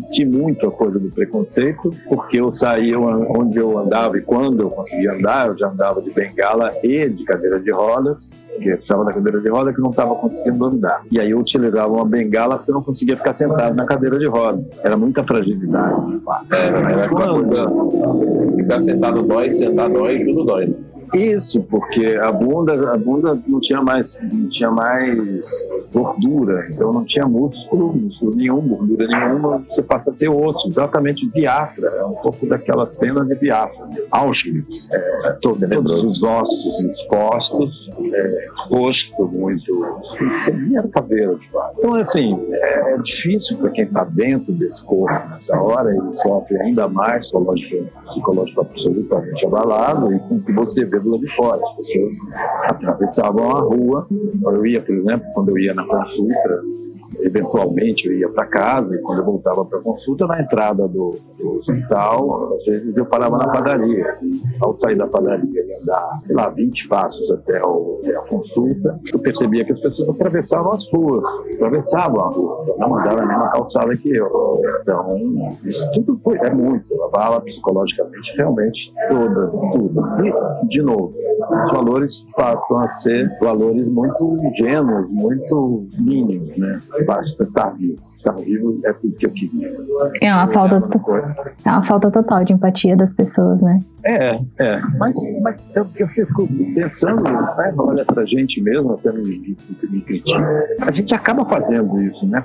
senti 0.00 0.24
muito 0.24 0.66
a 0.66 0.70
coisa 0.70 0.98
do 0.98 1.10
preconceito, 1.10 1.90
porque 2.08 2.40
eu 2.40 2.54
saía 2.54 2.98
onde 2.98 3.58
eu 3.58 3.78
andava 3.78 4.16
e 4.18 4.20
quando 4.20 4.62
eu 4.62 4.70
conseguia 4.70 5.12
andar, 5.12 5.48
eu 5.48 5.58
já 5.58 5.68
andava 5.68 6.00
de 6.00 6.10
bengala 6.10 6.70
e 6.82 7.08
de 7.08 7.24
cadeira 7.24 7.60
de 7.60 7.70
rodas, 7.70 8.28
porque 8.54 8.70
estava 8.70 9.04
na 9.04 9.12
cadeira 9.12 9.40
de 9.40 9.48
roda 9.48 9.72
que 9.72 9.80
não 9.80 9.90
estava 9.90 10.14
conseguindo 10.14 10.64
andar. 10.64 11.02
E 11.10 11.20
aí 11.20 11.30
eu 11.30 11.38
utilizava 11.38 11.88
uma 11.88 12.04
bengala 12.04 12.56
porque 12.56 12.70
eu 12.70 12.74
não 12.74 12.82
conseguia 12.82 13.16
ficar 13.16 13.34
sentado 13.34 13.74
na 13.74 13.84
cadeira 13.84 14.18
de 14.18 14.26
roda. 14.26 14.62
Era 14.82 14.96
muita 14.96 15.24
fragilidade. 15.24 16.20
É, 16.50 16.66
era 16.66 17.08
quando... 17.08 18.56
Ficar 18.56 18.80
sentado 18.80 19.22
dói, 19.22 19.52
sentar 19.52 19.88
dói, 19.88 20.24
tudo 20.24 20.44
dói. 20.44 20.74
Isso, 21.14 21.62
porque 21.62 22.18
a 22.20 22.30
bunda, 22.30 22.92
a 22.92 22.96
bunda 22.96 23.38
não 23.46 23.60
tinha 23.60 23.80
mais, 23.80 24.18
não 24.30 24.48
tinha 24.50 24.70
mais 24.70 25.40
gordura, 25.92 26.68
então 26.70 26.92
não 26.92 27.04
tinha 27.04 27.26
músculo, 27.26 27.94
músculo 27.94 28.34
nenhum, 28.34 28.60
gordura 28.60 29.06
nenhuma, 29.06 29.64
você 29.68 29.82
passa 29.82 30.10
a 30.10 30.14
ser 30.14 30.28
osso, 30.28 30.68
exatamente 30.68 31.26
Biafra, 31.28 31.88
é 31.88 32.04
um 32.04 32.14
pouco 32.14 32.46
daquela 32.46 32.90
cena 32.98 33.24
de 33.24 33.34
Biafra. 33.34 33.88
Auschwitz, 34.10 34.88
é, 34.90 35.32
todo, 35.40 35.66
todos 35.68 36.04
os 36.04 36.22
ossos 36.22 36.80
expostos, 36.80 37.90
é, 38.12 38.46
rosto 38.70 39.26
muito, 39.26 39.84
era 40.74 40.88
caveira 40.88 41.34
de 41.36 41.48
fato. 41.50 41.76
Então, 41.78 41.94
assim, 41.94 42.38
é, 42.50 42.94
é 42.94 42.98
difícil 42.98 43.56
para 43.58 43.70
quem 43.70 43.84
está 43.84 44.04
dentro 44.04 44.52
desse 44.52 44.82
corpo 44.84 45.28
nessa 45.30 45.60
hora, 45.60 45.90
ele 45.90 46.14
sofre 46.22 46.60
ainda 46.60 46.88
mais 46.88 47.28
psicológico, 47.28 47.86
psicológico 48.08 48.60
absolutamente 48.60 49.46
abalado, 49.46 50.12
e 50.12 50.18
com 50.20 50.36
o 50.36 50.42
que 50.42 50.52
você 50.52 50.84
vê 50.84 50.98
do 50.98 51.10
lado 51.10 51.20
de 51.20 51.36
fora. 51.36 51.60
As 51.62 51.76
pessoas 51.76 52.14
atravessavam 52.64 53.50
a 53.50 53.60
rua. 53.60 54.06
Eu 54.42 54.66
ia, 54.66 54.80
por 54.80 54.94
exemplo, 54.94 55.26
quando 55.34 55.50
eu 55.50 55.58
ia 55.58 55.74
na 55.78 55.86
consulta, 55.86 56.62
eventualmente 57.20 58.06
eu 58.06 58.12
ia 58.12 58.28
para 58.28 58.46
casa 58.46 58.94
e 58.94 58.98
quando 58.98 59.20
eu 59.20 59.24
voltava 59.24 59.64
para 59.64 59.78
a 59.78 59.82
consulta, 59.82 60.26
na 60.26 60.40
entrada 60.40 60.86
do, 60.86 61.16
do, 61.38 61.58
hospital, 61.58 62.54
às 62.56 62.64
vezes 62.64 62.96
eu 62.96 63.06
parava 63.06 63.38
na 63.38 63.48
padaria. 63.48 64.18
Ao 64.60 64.78
sair 64.80 64.96
da 64.96 65.06
padaria, 65.06 65.64
ia 65.64 65.67
andar, 65.80 66.20
sei 66.26 66.34
lá, 66.34 66.48
20 66.48 66.88
passos 66.88 67.30
até, 67.30 67.62
o, 67.64 68.00
até 68.02 68.16
a 68.16 68.20
consulta, 68.22 69.00
eu 69.12 69.18
percebia 69.18 69.64
que 69.64 69.72
as 69.72 69.80
pessoas 69.80 70.08
atravessavam 70.10 70.72
as 70.72 70.90
ruas, 70.92 71.24
atravessavam 71.54 72.20
a 72.20 72.28
rua, 72.28 72.76
não 72.78 72.96
andavam 72.96 73.18
na 73.18 73.26
mesma 73.26 73.50
calçada 73.50 73.96
que 73.96 74.10
eu. 74.10 74.60
Então, 74.82 75.16
isso 75.64 75.90
tudo 75.92 76.20
foi, 76.22 76.38
é 76.38 76.52
muito, 76.52 77.02
abala 77.04 77.40
psicologicamente 77.40 78.36
realmente 78.36 78.92
toda, 79.08 79.48
tudo. 79.48 80.00
E, 80.24 80.68
de 80.68 80.82
novo, 80.82 81.14
os 81.40 81.72
valores 81.72 82.24
passam 82.36 82.78
a 82.78 82.98
ser 82.98 83.30
valores 83.40 83.86
muito 83.86 84.36
ingênuos, 84.42 85.08
muito 85.10 85.86
mínimos, 85.98 86.56
né? 86.56 86.78
Basta 87.06 87.44
estar 87.44 87.70
vivo 87.70 88.07
estar 88.18 88.32
vivo 88.32 88.78
é 88.84 88.92
tudo 88.92 89.14
que 89.14 89.26
eu 89.26 89.30
queria. 89.30 89.76
É 90.20 90.32
uma 90.32 90.52
falta, 90.52 90.76
é 91.64 91.70
uma 91.70 91.82
falta 91.82 92.10
total 92.10 92.44
de 92.44 92.52
empatia 92.52 92.96
das 92.96 93.14
pessoas, 93.14 93.60
né? 93.62 93.80
É, 94.04 94.40
é. 94.58 94.80
Mas, 94.98 95.16
mas 95.42 95.68
eu, 95.74 95.86
eu 95.96 96.08
fico 96.08 96.46
pensando, 96.74 97.22
né, 97.22 97.74
olha 97.76 98.04
pra 98.04 98.24
gente 98.24 98.60
mesmo, 98.60 98.92
até 98.92 99.12
me, 99.12 99.22
me, 99.22 99.56
me 99.90 100.00
critica, 100.00 100.66
a 100.80 100.92
gente 100.92 101.14
acaba 101.14 101.44
fazendo 101.44 102.00
isso, 102.00 102.26
né? 102.26 102.44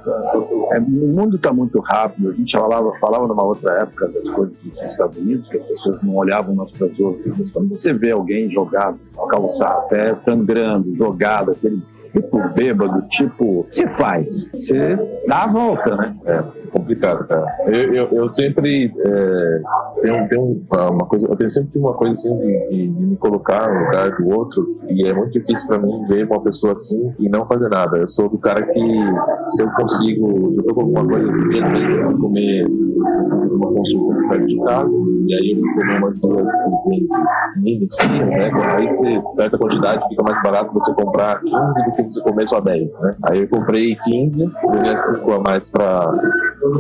É, 0.71 0.79
o 0.79 0.81
mundo 0.81 1.35
está 1.35 1.53
muito 1.53 1.79
rápido, 1.79 2.29
a 2.29 2.33
gente 2.33 2.51
falava, 2.51 2.91
falava 2.99 3.27
numa 3.27 3.43
outra 3.43 3.81
época 3.81 4.07
das 4.09 4.29
coisas 4.29 4.55
dos 4.63 4.81
Estados 4.83 5.17
Unidos, 5.17 5.47
que 5.49 5.57
as 5.57 5.65
pessoas 5.65 6.01
não 6.01 6.15
olhavam 6.15 6.53
umas 6.53 6.71
para 6.71 6.87
as 6.87 6.99
outras. 6.99 7.51
Quando 7.51 7.69
você 7.69 7.93
vê 7.93 8.11
alguém 8.11 8.49
jogado, 8.49 8.99
calçar, 9.29 9.87
pé 9.89 10.15
sangrando, 10.25 10.95
jogado, 10.95 11.51
aquele 11.51 11.81
tipo 12.13 12.49
bêbado, 12.49 13.01
tipo, 13.09 13.67
você 13.69 13.87
faz, 13.87 14.47
você 14.53 14.95
dá 15.27 15.43
a 15.43 15.47
volta, 15.47 15.95
né? 15.95 16.15
É 16.25 16.62
complicado, 16.73 17.27
cara. 17.27 17.45
Eu, 17.67 17.93
eu, 17.93 18.07
eu 18.11 18.33
sempre 18.33 18.91
é, 18.97 19.61
tenho, 20.01 20.27
tenho 20.27 20.65
uma 20.71 21.05
coisa, 21.05 21.27
eu 21.27 21.35
tenho 21.35 21.51
sempre 21.51 21.79
uma 21.79 21.93
coisa 21.93 22.13
assim 22.13 22.35
de, 22.37 22.69
de, 22.69 22.87
de, 22.87 23.05
me 23.05 23.15
colocar 23.17 23.71
no 23.71 23.85
lugar 23.85 24.11
do 24.17 24.29
outro 24.29 24.79
e 24.89 25.07
é 25.07 25.13
muito 25.13 25.31
difícil 25.31 25.67
para 25.67 25.77
mim 25.77 26.05
ver 26.07 26.25
uma 26.25 26.41
pessoa 26.41 26.73
assim 26.73 27.13
e 27.19 27.29
não 27.29 27.45
fazer 27.45 27.69
nada. 27.69 27.97
Eu 27.97 28.09
sou 28.09 28.27
do 28.27 28.37
cara 28.39 28.65
que 28.65 28.79
se 29.47 29.63
eu 29.63 29.69
consigo, 29.71 30.53
eu 30.57 30.63
tô 30.63 30.73
com 30.73 30.81
alguma 30.81 31.07
coisa 31.07 31.29
assim, 31.29 31.61
mesmo 31.71 32.19
comer 32.19 32.65
uma 32.65 33.71
consulta 33.71 34.27
perto 34.29 34.47
de 34.47 34.57
casa 34.63 34.89
e 35.27 35.33
aí 35.33 35.53
eu 35.55 35.73
comer 35.73 35.97
umas 35.99 36.19
duas 36.21 36.53
minis, 37.57 37.91
né? 38.29 38.51
Aí 38.75 38.87
você 38.87 39.21
certa 39.35 39.57
quantidade 39.57 40.07
fica 40.09 40.23
mais 40.23 40.41
barato 40.41 40.73
você 40.73 40.93
comprar 40.93 41.39
15 41.39 41.55
do 41.55 41.91
que 41.93 42.03
você 42.03 42.21
comer 42.21 42.49
só 42.49 42.59
10, 42.59 43.01
né? 43.01 43.15
Aí 43.23 43.41
eu 43.41 43.47
comprei 43.47 43.95
15, 43.95 44.51
ganhei 44.71 44.97
5 44.97 45.31
a 45.31 45.39
mais 45.39 45.69
para 45.69 46.11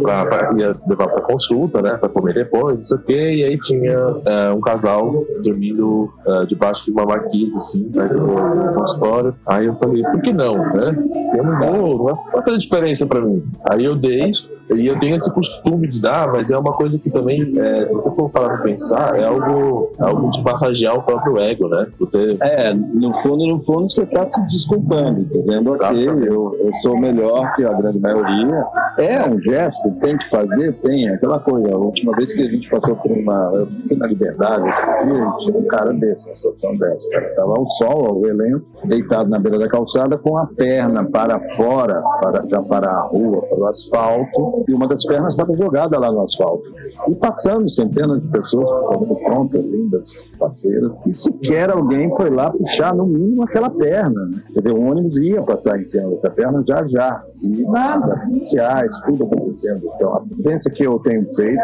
pra, 0.01 0.25
pra, 0.25 0.53
ia 0.57 0.75
levar 0.87 1.07
pra 1.07 1.21
consulta, 1.21 1.81
né? 1.81 1.97
Pra 1.97 2.09
comer 2.09 2.33
depois, 2.33 2.77
não 2.77 2.85
sei 2.85 2.97
o 2.97 3.01
quê. 3.01 3.33
E 3.35 3.43
aí 3.43 3.57
tinha 3.59 3.99
uh, 3.99 4.55
um 4.55 4.61
casal 4.61 5.25
dormindo 5.43 6.13
uh, 6.25 6.45
debaixo 6.47 6.85
de 6.85 6.91
uma 6.91 7.05
marquise, 7.05 7.57
assim, 7.57 7.83
perto 7.91 8.15
do 8.15 8.73
consultório. 8.73 9.35
Aí 9.45 9.65
eu 9.65 9.75
falei, 9.75 10.03
por 10.03 10.21
que 10.21 10.33
não, 10.33 10.57
né? 10.57 10.95
Eu 11.35 11.43
não 11.43 11.59
vou, 11.59 12.07
não 12.33 12.43
fazer 12.43 12.57
diferença 12.57 13.05
pra 13.05 13.21
mim. 13.21 13.43
Aí 13.69 13.85
eu 13.85 13.95
dei, 13.95 14.31
e 14.71 14.87
eu 14.87 14.99
tenho 14.99 15.15
esse 15.15 15.31
costume 15.31 15.87
de 15.87 16.01
dar, 16.01 16.31
mas 16.31 16.49
é 16.49 16.57
uma 16.57 16.71
coisa 16.71 16.97
que 16.97 17.09
também, 17.09 17.53
é, 17.59 17.87
se 17.87 17.93
você 17.93 18.09
for 18.11 18.29
parar 18.29 18.55
pra 18.55 18.63
pensar, 18.63 19.19
é 19.19 19.25
algo, 19.25 19.91
é 19.99 20.03
algo 20.03 20.31
de 20.31 20.41
massagear 20.41 20.95
o 20.95 21.03
próprio 21.03 21.37
ego, 21.37 21.67
né? 21.67 21.87
Você... 21.99 22.37
É, 22.41 22.73
no 22.73 23.13
fundo, 23.21 23.45
no 23.45 23.61
fundo, 23.61 23.91
você 23.91 24.05
tá 24.05 24.29
se 24.29 24.41
desculpando, 24.47 25.25
dizendo, 25.25 25.73
ok, 25.73 26.07
eu, 26.07 26.55
eu 26.59 26.73
sou 26.81 26.97
melhor 26.97 27.53
que 27.55 27.63
a 27.63 27.73
grande 27.73 27.99
maioria. 27.99 28.65
É 28.97 29.29
um 29.29 29.39
gesto, 29.41 29.91
tem 30.01 30.17
que 30.17 30.29
fazer, 30.29 30.73
tem, 30.81 31.07
é 31.07 31.15
aquela 31.15 31.39
coisa. 31.39 31.73
A 31.73 31.77
última 31.77 32.15
vez 32.15 32.31
que 32.31 32.41
a 32.41 32.49
gente 32.49 32.69
passou 32.69 32.95
por 32.95 33.11
uma. 33.11 33.51
Eu 33.53 33.67
fiquei 33.67 33.97
na 33.97 34.07
liberdade, 34.07 34.69
tinha 35.01 35.57
um 35.57 35.65
cara 35.65 35.93
desse, 35.93 36.25
uma 36.25 36.35
situação 36.35 36.77
dessa. 36.77 37.09
Cara. 37.09 37.35
Tava 37.35 37.53
ao 37.57 37.65
sol, 37.71 38.21
o 38.21 38.27
elenco, 38.27 38.65
deitado 38.85 39.29
na 39.29 39.39
beira 39.39 39.59
da 39.59 39.67
calçada, 39.67 40.17
com 40.17 40.37
a 40.37 40.45
perna 40.45 41.03
para 41.05 41.39
fora, 41.55 42.01
para, 42.21 42.45
já 42.47 42.61
para 42.61 42.89
a 42.89 43.01
rua, 43.01 43.41
para 43.41 43.59
o 43.59 43.65
asfalto 43.65 44.52
e 44.67 44.73
uma 44.73 44.87
das 44.87 45.05
pernas 45.05 45.33
estava 45.33 45.55
jogada 45.55 45.99
lá 45.99 46.11
no 46.11 46.21
asfalto. 46.21 46.63
E 47.07 47.15
passando 47.15 47.69
centenas 47.69 48.21
de 48.21 48.27
pessoas, 48.29 49.19
prontas, 49.23 49.63
lindas, 49.63 50.09
parceiras, 50.37 50.91
e 51.05 51.13
sequer 51.13 51.69
alguém 51.69 52.09
foi 52.15 52.29
lá 52.29 52.51
puxar 52.51 52.93
no 52.93 53.05
mínimo 53.05 53.43
aquela 53.43 53.69
perna. 53.69 54.25
Né? 54.25 54.41
Quer 54.53 54.61
dizer, 54.61 54.75
o 54.75 54.81
ônibus 54.81 55.17
ia 55.17 55.41
passar 55.41 55.81
em 55.81 55.85
cima 55.85 56.09
dessa 56.09 56.29
perna 56.29 56.63
já 56.67 56.87
já. 56.87 57.23
E 57.41 57.63
nada, 57.63 58.21
policiais, 58.25 58.91
tudo 59.05 59.25
acontecendo. 59.25 59.89
Então, 59.95 60.15
a 60.15 60.21
tendência 60.21 60.71
que 60.71 60.85
eu 60.85 60.99
tenho 60.99 61.25
feito 61.35 61.61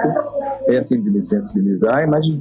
é 0.67 0.77
assim 0.77 1.01
de 1.01 1.09
me 1.09 1.23
sensibilizar, 1.23 2.07
mas 2.09 2.25
de, 2.25 2.39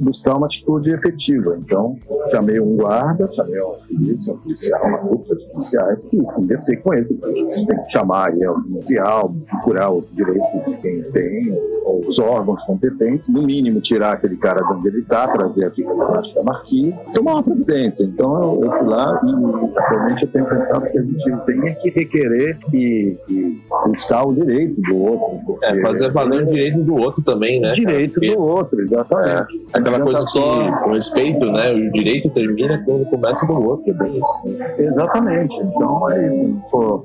buscar 0.00 0.36
uma 0.36 0.46
atitude 0.46 0.92
efetiva. 0.92 1.56
Então, 1.58 1.96
chamei 2.30 2.60
um 2.60 2.76
guarda, 2.76 3.30
chamei 3.32 3.60
uma 3.60 3.74
polícia, 3.74 4.32
um 4.32 4.38
policial, 4.38 4.86
uma 4.86 4.98
dupla 4.98 5.36
de 5.36 5.44
policiais, 5.48 6.08
e 6.12 6.18
conversei 6.18 6.76
com 6.76 6.94
ele. 6.94 7.14
Tem 7.14 7.66
que 7.66 7.92
chamar 7.92 8.28
aí 8.28 8.48
um 8.48 8.62
policial, 8.62 9.34
procurar 9.72 9.90
o 9.90 10.04
direito 10.12 10.46
de 10.66 10.76
quem 10.76 11.02
tem, 11.10 11.58
ou 11.84 12.00
os 12.06 12.18
órgãos 12.18 12.62
competentes, 12.64 13.28
no 13.28 13.42
mínimo 13.42 13.80
tirar 13.80 14.12
aquele 14.12 14.36
cara 14.36 14.62
de 14.62 14.72
onde 14.72 14.88
ele 14.88 14.98
está, 14.98 15.26
trazer 15.28 15.64
aqui 15.64 15.82
para 15.82 15.94
baixo 15.94 16.34
da 16.34 16.42
marquise, 16.42 16.96
tomar 17.14 17.34
uma 17.34 17.42
providência. 17.42 18.04
Então, 18.04 18.42
eu, 18.42 18.64
eu 18.64 18.78
fui 18.78 18.86
lá 18.86 19.20
e 19.24 19.78
atualmente 19.78 20.22
eu 20.22 20.28
tenho 20.28 20.44
pensado 20.44 20.86
que 20.90 20.98
a 20.98 21.02
gente 21.02 21.36
tem 21.46 21.74
que 21.76 21.90
requerer 21.90 22.58
e, 22.72 23.16
e 23.28 23.60
buscar 23.86 24.26
o 24.26 24.34
direito 24.34 24.80
do 24.82 24.98
outro. 24.98 25.58
É, 25.62 25.80
fazer 25.80 26.10
valer 26.10 26.42
o 26.42 26.46
direito 26.46 26.82
do 26.82 26.94
outro 26.94 27.22
também, 27.22 27.60
né? 27.60 27.72
Direito 27.72 28.20
do 28.20 28.40
outro, 28.40 28.80
exatamente. 28.80 29.56
É, 29.74 29.78
aquela 29.78 30.00
coisa 30.00 30.24
que, 30.24 30.38
o 30.38 30.92
respeito, 30.92 31.46
né? 31.46 31.72
O 31.72 31.92
direito 31.92 32.28
termina 32.30 32.82
quando 32.84 33.06
começa 33.06 33.46
do 33.46 33.62
outro, 33.62 33.90
é 33.90 33.94
bem 33.94 34.18
isso. 34.18 34.58
Né? 34.58 34.74
Exatamente. 34.78 35.54
Então, 35.56 36.10
é 36.10 36.26
isso. 36.26 36.42
Se 36.52 36.70
for 36.70 37.04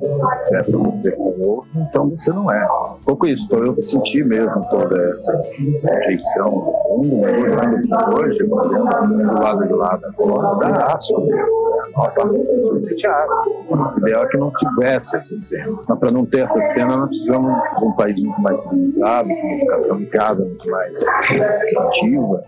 certo 0.50 0.78
você 0.78 1.12
com 1.12 1.24
o 1.24 1.48
outro, 1.48 1.70
então 1.76 2.10
você 2.10 2.32
não 2.32 2.52
é. 2.52 2.57
Um 2.66 3.04
pouco 3.06 3.28
isso. 3.28 3.44
Então, 3.46 3.66
eu 3.66 3.84
senti 3.84 4.24
mesmo 4.24 4.62
toda 4.70 4.98
essa 5.10 5.42
rejeição 5.84 6.50
do 6.50 7.04
mundo, 7.04 7.22
olhando 7.22 7.82
de 7.82 7.94
hoje, 8.16 8.44
do 8.44 8.56
lado 8.56 9.68
de 9.68 9.74
lá 9.74 9.96
da 9.98 10.12
colônia, 10.14 10.56
dá 10.60 10.86
asco 10.96 11.22
mesmo. 11.22 11.68
O 13.70 14.00
ideal 14.00 14.24
é 14.24 14.28
que 14.28 14.38
não 14.38 14.52
tivesse 14.52 15.18
essa 15.18 15.38
cena. 15.38 15.78
Mas 15.88 16.00
para 16.00 16.12
não 16.12 16.26
ter 16.26 16.42
essa 16.46 16.60
cena, 16.74 16.98
nós 16.98 17.10
precisamos 17.10 17.54
de 17.80 17.86
um 17.86 17.92
país 17.94 18.16
muito 18.20 18.42
mais 18.42 18.60
civilizado, 18.62 19.30
com 19.30 19.48
uma 19.48 19.56
educação 19.56 20.02
em 20.02 20.06
casa 20.06 20.44
muito 20.44 20.70
mais 20.70 20.94
ativa, 21.78 22.44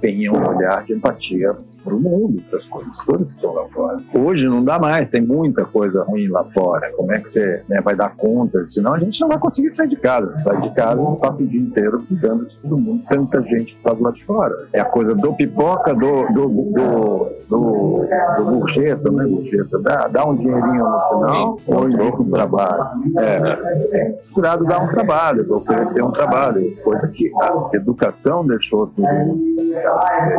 tenha 0.00 0.32
um 0.32 0.48
olhar 0.48 0.84
de 0.84 0.94
empatia 0.94 1.54
para 1.82 1.94
o 1.94 2.00
mundo, 2.00 2.42
para 2.48 2.58
as 2.58 2.64
coisas 2.66 2.96
todas 3.04 3.26
que 3.26 3.34
estão 3.34 3.52
lá 3.52 3.64
fora. 3.68 3.98
Hoje 4.14 4.46
não 4.46 4.64
dá 4.64 4.78
mais, 4.78 5.08
tem 5.10 5.22
muita 5.22 5.64
coisa 5.64 6.02
ruim 6.04 6.28
lá 6.28 6.44
fora. 6.44 6.90
Como 6.96 7.12
é 7.12 7.18
que 7.18 7.30
você 7.30 7.62
né, 7.68 7.80
vai 7.80 7.94
dar 7.94 8.14
conta? 8.16 8.66
Senão 8.70 8.94
a 8.94 8.98
gente 8.98 9.20
não 9.20 9.28
vai 9.28 9.38
conseguir 9.38 9.74
sair 9.74 9.88
de 9.88 9.96
casa. 9.96 10.32
Sai 10.42 10.60
de 10.60 10.74
casa 10.74 11.02
passa 11.16 11.42
o 11.42 11.46
dia 11.46 11.60
inteiro 11.60 12.02
cuidando 12.06 12.46
de 12.46 12.56
todo 12.58 12.78
mundo, 12.78 13.02
tanta 13.08 13.42
gente 13.42 13.72
que 13.72 13.76
está 13.76 13.92
do 13.92 14.02
lado 14.02 14.16
de 14.16 14.24
fora. 14.24 14.66
É 14.72 14.80
a 14.80 14.84
coisa 14.84 15.14
do 15.14 15.32
pipoca, 15.34 15.94
do, 15.94 16.26
do, 16.28 16.48
do, 16.48 17.32
do, 17.48 18.06
do 18.36 18.44
gorjeta, 18.44 19.10
né, 19.10 19.24
gorjeta? 19.24 19.78
Dá, 19.78 20.08
dá 20.08 20.26
um 20.26 20.36
dinheirinho 20.36 20.84
no 20.84 21.00
final, 21.08 21.58
ou 21.66 21.88
indica 21.88 22.22
um 22.22 22.30
trabalho. 22.30 22.84
É, 23.18 23.96
é 23.96 24.18
curado 24.32 24.64
dá 24.64 24.78
um 24.80 24.88
trabalho, 24.88 25.54
oferecer 25.54 26.02
um 26.02 26.10
trabalho. 26.10 26.76
Coisa 26.82 27.08
que 27.08 27.30
a 27.40 27.76
educação 27.76 28.46
deixou 28.46 28.90
mundo. 28.96 29.40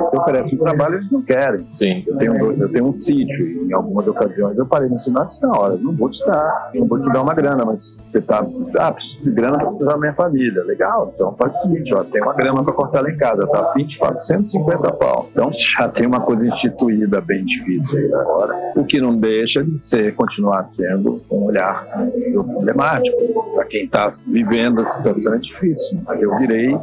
Se 0.10 0.18
oferece 0.18 0.56
um 0.56 0.60
trabalho, 0.60 0.96
eles 0.96 1.12
não 1.12 1.22
querem 1.22 1.33
querem. 1.34 1.66
Sim. 1.74 2.04
Eu 2.06 2.18
tenho, 2.18 2.62
eu 2.62 2.70
tenho 2.70 2.88
um 2.88 3.00
sítio, 3.00 3.68
em 3.68 3.74
algumas 3.74 4.08
ocasiões 4.08 4.58
eu 4.58 4.66
parei 4.66 4.90
no 4.90 5.00
sinal 5.00 5.26
e 5.26 5.28
disse, 5.30 5.42
não, 5.42 5.94
vou 5.94 6.10
te 6.10 6.26
dar, 6.26 6.72
não 6.76 6.88
vou 6.88 7.02
te 7.02 7.12
dar 7.12 7.22
uma 7.22 7.34
grana, 7.34 7.66
mas 7.66 7.98
você 8.10 8.22
tá, 8.22 8.46
ah, 8.78 8.92
preciso 8.92 9.24
de 9.24 9.32
grana 9.32 9.58
para 9.58 9.68
precisar 9.68 9.92
da 9.92 9.98
minha 9.98 10.14
família. 10.14 10.64
Legal, 10.64 11.12
então 11.16 11.36
faz 11.36 11.54
o 11.56 11.62
seguinte, 11.64 11.94
ó, 11.96 12.04
tem 12.04 12.22
uma 12.22 12.34
grana 12.34 12.64
para 12.64 12.74
cortar 12.74 13.02
lá 13.02 13.10
em 13.10 13.18
casa, 13.18 13.48
tá 13.48 13.74
24, 13.76 14.26
150 14.26 14.94
pau. 14.94 15.30
Então 15.32 15.52
já 15.54 15.88
tem 15.90 16.06
uma 16.06 16.22
coisa 16.22 16.46
instituída 16.46 17.22
bem 17.22 17.44
difícil 17.46 17.98
aí 17.98 18.14
agora, 18.14 18.74
o 18.76 18.86
que 18.86 19.00
não 19.00 19.16
deixa 19.16 19.64
de 19.64 19.80
ser, 19.80 20.16
continuar 20.16 20.70
sendo 20.70 21.22
um 21.32 21.46
olhar 21.46 21.86
problemático. 22.32 23.54
Para 23.56 23.66
quem 23.66 23.86
está 23.86 24.12
vivendo 24.28 24.82
a 24.82 24.90
situação 24.90 25.34
é 25.34 25.38
difícil, 25.38 26.00
mas 26.06 26.22
eu 26.22 26.36
virei 26.38 26.78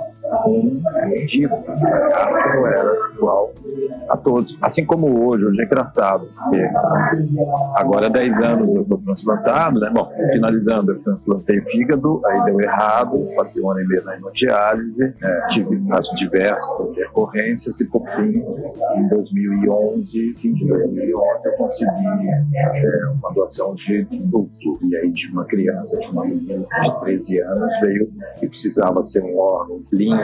um 0.47 0.81
ridículo, 1.09 1.63
fracasso 1.63 2.39
eu 2.55 2.67
era 2.67 3.11
igual 3.15 3.53
a 4.09 4.17
todos. 4.17 4.57
Assim 4.61 4.85
como 4.85 5.29
hoje, 5.29 5.45
hoje 5.45 5.61
é 5.61 5.65
engraçado, 5.65 6.29
porque 6.35 6.69
agora 7.77 8.07
há 8.07 8.11
10 8.11 8.41
anos 8.41 8.75
eu 8.75 8.83
estou 8.83 8.99
transplantado, 8.99 9.81
né? 9.81 9.91
Bom, 9.93 10.11
finalizando, 10.33 10.93
eu 10.93 10.99
transplantei 11.01 11.61
fígado, 11.63 12.21
aí 12.27 12.45
deu 12.45 12.61
errado, 12.61 13.29
passei 13.37 13.63
um 13.63 13.71
ano 13.71 13.81
e 13.81 13.87
meio 13.87 14.05
na 14.05 14.17
hemodiálise, 14.17 15.15
é, 15.23 15.47
tive 15.49 15.81
casos 15.89 16.19
diversas 16.19 16.81
intercorrências 16.89 17.75
e 17.81 17.85
por 17.85 18.05
fim, 18.17 18.43
em 18.97 19.09
2011, 19.09 20.35
fim 20.37 20.55
de 20.55 20.67
2011, 20.67 21.41
eu 21.45 21.53
consegui 21.53 22.07
é, 22.55 23.09
uma 23.19 23.33
doação 23.33 23.75
de 23.75 24.03
duto, 24.05 24.79
e 24.83 24.97
aí 24.97 25.09
de 25.09 25.29
uma 25.33 25.45
criança, 25.45 25.97
de 25.99 26.07
uma 26.07 26.25
menina 26.25 26.67
de 26.83 27.01
13 27.01 27.41
anos, 27.41 27.81
veio 27.81 28.11
e 28.43 28.49
precisava 28.49 29.07
ser 29.07 29.23
um 29.23 29.39
órgão 29.39 29.83
limpo, 29.93 30.20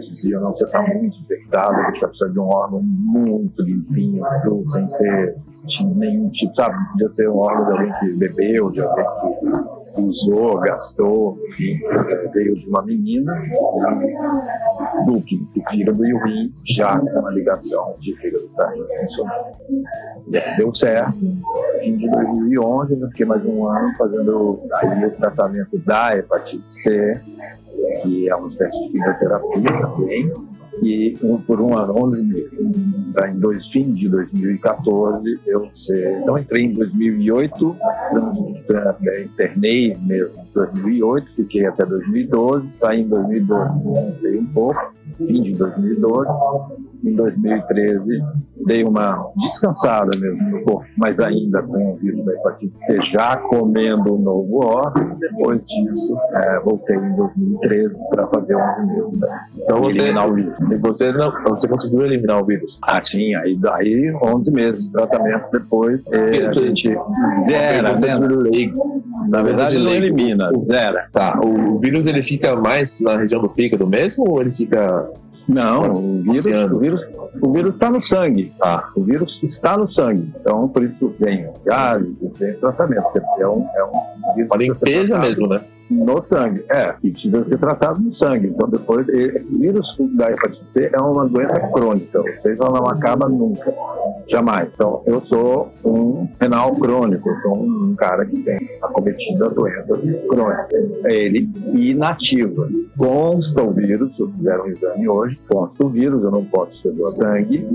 diziam, 0.00 0.42
não, 0.42 0.52
você 0.52 0.64
está 0.64 0.82
muito 0.82 1.18
infectado, 1.18 1.74
a 1.74 1.90
gente 1.90 2.00
vai 2.00 2.08
precisar 2.10 2.32
de 2.32 2.38
um 2.38 2.48
órgão 2.48 2.82
muito 2.82 3.62
limpinho, 3.62 4.24
sem 4.72 4.86
ter 4.98 5.36
nenhum 5.94 6.28
tipo, 6.30 6.54
sabe, 6.54 6.76
podia 6.92 7.12
ser 7.12 7.28
um 7.28 7.38
órgão 7.38 7.64
de 7.64 7.72
alguém 7.72 7.92
que 8.00 8.12
bebeu, 8.14 8.70
de 8.70 8.80
alguém 8.80 9.04
que 9.94 10.00
usou, 10.00 10.58
gastou, 10.60 11.38
enfim, 11.48 11.80
veio 12.32 12.54
de 12.54 12.66
uma 12.68 12.82
menina, 12.82 13.32
do 15.06 15.20
que 15.22 15.36
o 15.56 15.70
fígado 15.70 16.04
e 16.04 16.14
o 16.14 16.24
rim 16.24 16.52
já 16.66 16.98
com 16.98 17.20
uma 17.20 17.30
ligação 17.30 17.94
de 18.00 18.16
fígado 18.16 18.48
para 18.56 18.72
funcionando. 19.00 19.56
E 20.28 20.38
aí 20.38 20.56
deu 20.56 20.74
certo. 20.74 21.18
Em 21.82 22.10
2011, 22.10 23.00
eu 23.00 23.08
fiquei 23.08 23.26
mais 23.26 23.44
um 23.44 23.66
ano 23.66 23.94
fazendo 23.96 24.60
aí 24.74 25.04
o 25.04 25.10
tratamento 25.10 25.78
da 25.78 26.16
hepatite 26.16 26.72
C, 26.72 27.20
que 28.02 28.28
é 28.28 28.34
uma 28.34 28.48
espécie 28.48 28.78
de 28.82 28.88
quimioterapia 28.90 29.80
também, 29.80 30.32
e 30.80 31.16
um, 31.22 31.38
por 31.38 31.60
um 31.60 31.76
ano, 31.76 31.94
11 32.04 32.22
meses. 32.24 32.52
Em 32.58 33.38
dois, 33.38 33.66
fim 33.68 33.92
de 33.92 34.08
2014, 34.08 35.40
eu 35.46 35.70
então 36.22 36.38
entrei 36.38 36.64
em 36.64 36.72
2008, 36.72 37.76
internei 39.24 39.94
mesmo 40.00 40.40
em 40.40 40.52
2008, 40.54 41.34
fiquei 41.36 41.66
até 41.66 41.84
2012, 41.84 42.68
saí 42.72 43.02
em 43.02 43.08
2012, 43.08 43.78
descansei 43.84 44.38
um 44.38 44.46
pouco, 44.46 44.92
fim 45.18 45.42
de 45.42 45.52
2012, 45.52 46.30
em 47.04 47.14
2013 47.14 48.22
dei 48.66 48.84
uma 48.84 49.26
descansada 49.36 50.16
mesmo 50.16 50.50
no 50.50 50.62
corpo, 50.62 50.86
mas 50.96 51.18
ainda 51.18 51.62
com 51.62 51.92
o 51.92 51.96
vírus 51.96 52.24
da 52.24 52.32
hepatite 52.32 52.74
C, 52.84 52.98
já 53.12 53.36
comendo 53.36 54.14
o 54.14 54.18
novo 54.18 54.64
órgão. 54.64 55.16
Depois 55.18 55.60
disso, 55.66 56.16
é, 56.34 56.60
voltei 56.60 56.96
em 56.96 57.16
2013 57.16 57.94
para 58.10 58.26
fazer 58.28 58.56
11 58.56 58.86
meses. 58.86 59.18
Né? 59.18 59.40
Então 59.56 59.80
você, 59.80 60.02
eliminar 60.02 60.30
o 60.30 60.34
vírus. 60.34 60.54
Você, 60.80 61.12
não, 61.12 61.32
você 61.48 61.68
conseguiu 61.68 62.02
eliminar 62.02 62.42
o 62.42 62.46
vírus? 62.46 62.78
Ah, 62.82 63.00
tinha. 63.00 63.40
Aí 63.40 63.56
daí 63.56 64.12
11 64.22 64.50
meses 64.50 64.84
de 64.84 64.92
tratamento 64.92 65.50
depois, 65.52 66.00
é, 66.12 66.46
a 66.46 66.52
gente 66.52 66.88
zera, 67.48 67.98
né? 67.98 68.12
Na 69.28 69.42
verdade, 69.42 69.78
não 69.78 69.90
elimina, 69.90 70.50
zera. 70.66 71.08
Tá. 71.12 71.40
O 71.42 71.78
vírus 71.78 72.06
ele 72.06 72.22
fica 72.22 72.54
mais 72.56 73.00
na 73.00 73.16
região 73.16 73.40
do 73.40 73.48
fígado 73.48 73.86
mesmo 73.86 74.24
ou 74.28 74.40
ele 74.40 74.52
fica 74.52 75.08
não, 75.48 75.90
o 75.90 76.22
vírus, 76.22 76.46
o 76.46 76.78
vírus, 76.78 77.00
o 77.40 77.52
vírus 77.52 77.74
está 77.74 77.90
no 77.90 78.02
sangue, 78.02 78.52
tá? 78.58 78.90
O 78.94 79.02
vírus 79.02 79.40
está 79.42 79.76
no 79.76 79.90
sangue. 79.92 80.32
Então, 80.40 80.68
por 80.68 80.82
isso 80.82 81.14
vem 81.18 81.48
gás, 81.64 82.04
vem 82.38 82.54
tratamento. 82.54 83.06
É 83.38 83.46
um, 83.46 83.66
é 83.74 83.84
um 83.84 84.34
vírus 84.34 84.50
Uma 84.50 84.56
limpeza 84.56 85.18
mesmo, 85.18 85.48
né? 85.48 85.60
no 85.92 86.26
sangue. 86.26 86.64
É, 86.70 86.94
e 87.02 87.10
precisa 87.10 87.46
ser 87.46 87.58
tratado 87.58 88.00
no 88.00 88.14
sangue. 88.14 88.48
Então, 88.48 88.68
depois, 88.68 89.06
o 89.06 89.58
vírus 89.58 89.86
da 90.16 90.30
hepatite 90.30 90.64
C 90.72 90.90
é 90.92 91.00
uma 91.00 91.26
doença 91.26 91.60
crônica, 91.72 92.18
ou 92.18 92.26
seja, 92.42 92.62
ela 92.62 92.80
não 92.80 92.86
acaba 92.86 93.28
nunca, 93.28 93.72
jamais. 94.28 94.68
Então, 94.74 95.02
eu 95.06 95.20
sou 95.22 95.70
um 95.84 96.28
renal 96.40 96.74
crônico, 96.74 97.28
eu 97.28 97.40
sou 97.42 97.62
um 97.62 97.94
cara 97.94 98.24
que 98.24 98.42
tem 98.42 98.58
acometido 98.80 99.44
a 99.44 99.48
doença 99.48 99.98
crônica. 100.28 100.68
É 101.04 101.14
ele 101.14 101.50
inativa. 101.74 102.68
Consta 102.96 103.62
o 103.62 103.72
vírus, 103.72 104.10
eu 104.18 104.30
fizer 104.30 104.60
um 104.60 104.66
exame 104.66 105.08
hoje, 105.08 105.38
consta 105.48 105.86
o 105.86 105.88
vírus, 105.88 106.22
eu 106.22 106.30
não 106.30 106.44
posso 106.44 106.80
ser 106.82 106.92
do 106.92 107.10
sangue, 107.12 107.66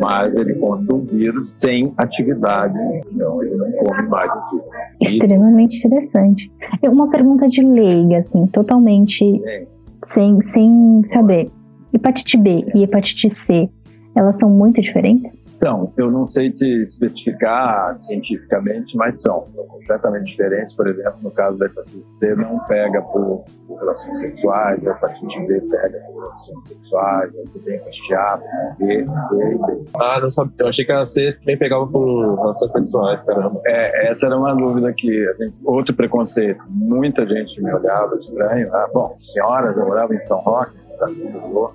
mas 0.00 0.34
ele 0.34 0.54
consta 0.54 0.94
o 0.94 1.00
vírus 1.00 1.48
sem 1.56 1.92
atividade, 1.96 2.78
então 3.12 3.42
ele 3.42 3.56
não 3.56 3.70
come 3.72 4.08
mais 4.08 4.30
o 4.30 4.50
vírus. 4.50 4.66
Extremamente 5.00 5.78
interessante. 5.78 6.50
Uma 6.82 7.10
pergunta 7.10 7.34
pergunta 7.34 7.46
de 7.48 7.62
leiga, 7.62 8.18
assim, 8.18 8.46
totalmente 8.46 9.24
é. 9.46 9.66
sem, 10.06 10.40
sem 10.42 11.02
saber. 11.12 11.50
Hepatite 11.92 12.36
B 12.36 12.64
e 12.74 12.82
hepatite 12.82 13.30
C, 13.30 13.68
elas 14.16 14.38
são 14.38 14.50
muito 14.50 14.80
diferentes? 14.80 15.32
São. 15.64 15.92
Eu 15.96 16.10
não 16.10 16.26
sei 16.28 16.50
te 16.50 16.84
especificar 16.84 17.98
cientificamente, 18.04 18.94
mas 18.96 19.20
são. 19.22 19.46
São 19.54 19.64
completamente 19.66 20.26
diferentes. 20.26 20.74
Por 20.74 20.86
exemplo, 20.86 21.16
no 21.22 21.30
caso 21.30 21.56
da 21.56 21.66
hepatite 21.66 22.04
C, 22.18 22.34
não 22.34 22.58
pega 22.66 23.00
por, 23.00 23.44
por 23.66 23.78
relações 23.78 24.20
sexuais, 24.20 24.86
a 24.86 24.90
hepatite 24.90 25.46
B 25.46 25.60
pega 25.62 25.98
por 26.00 26.22
relações 26.22 26.68
sexuais, 26.68 27.32
você 27.32 27.58
tem 27.60 27.74
hepatite 27.76 28.14
A, 28.14 28.40
B, 28.78 29.06
C 29.06 29.36
e 29.36 29.58
D. 29.58 29.84
Ah, 29.98 30.20
não 30.20 30.30
sabia. 30.30 30.54
Eu 30.60 30.68
achei 30.68 30.84
que 30.84 30.92
a 30.92 31.06
C 31.06 31.32
também 31.32 31.56
pegava 31.56 31.86
por 31.86 32.34
relações 32.36 32.72
sexuais, 32.72 33.22
caramba. 33.24 33.60
É, 33.66 34.10
essa 34.10 34.26
era 34.26 34.36
uma 34.36 34.54
dúvida 34.54 34.92
que, 34.92 35.32
gente, 35.38 35.54
outro 35.64 35.94
preconceito. 35.94 36.62
Muita 36.68 37.26
gente 37.26 37.62
me 37.62 37.72
olhava 37.72 38.14
estranho. 38.16 38.68
Ah, 38.74 38.88
bom, 38.92 39.16
senhoras, 39.32 39.74
eu 39.76 39.86
morava 39.86 40.14
em 40.14 40.26
São 40.26 40.40
Roque, 40.40 40.76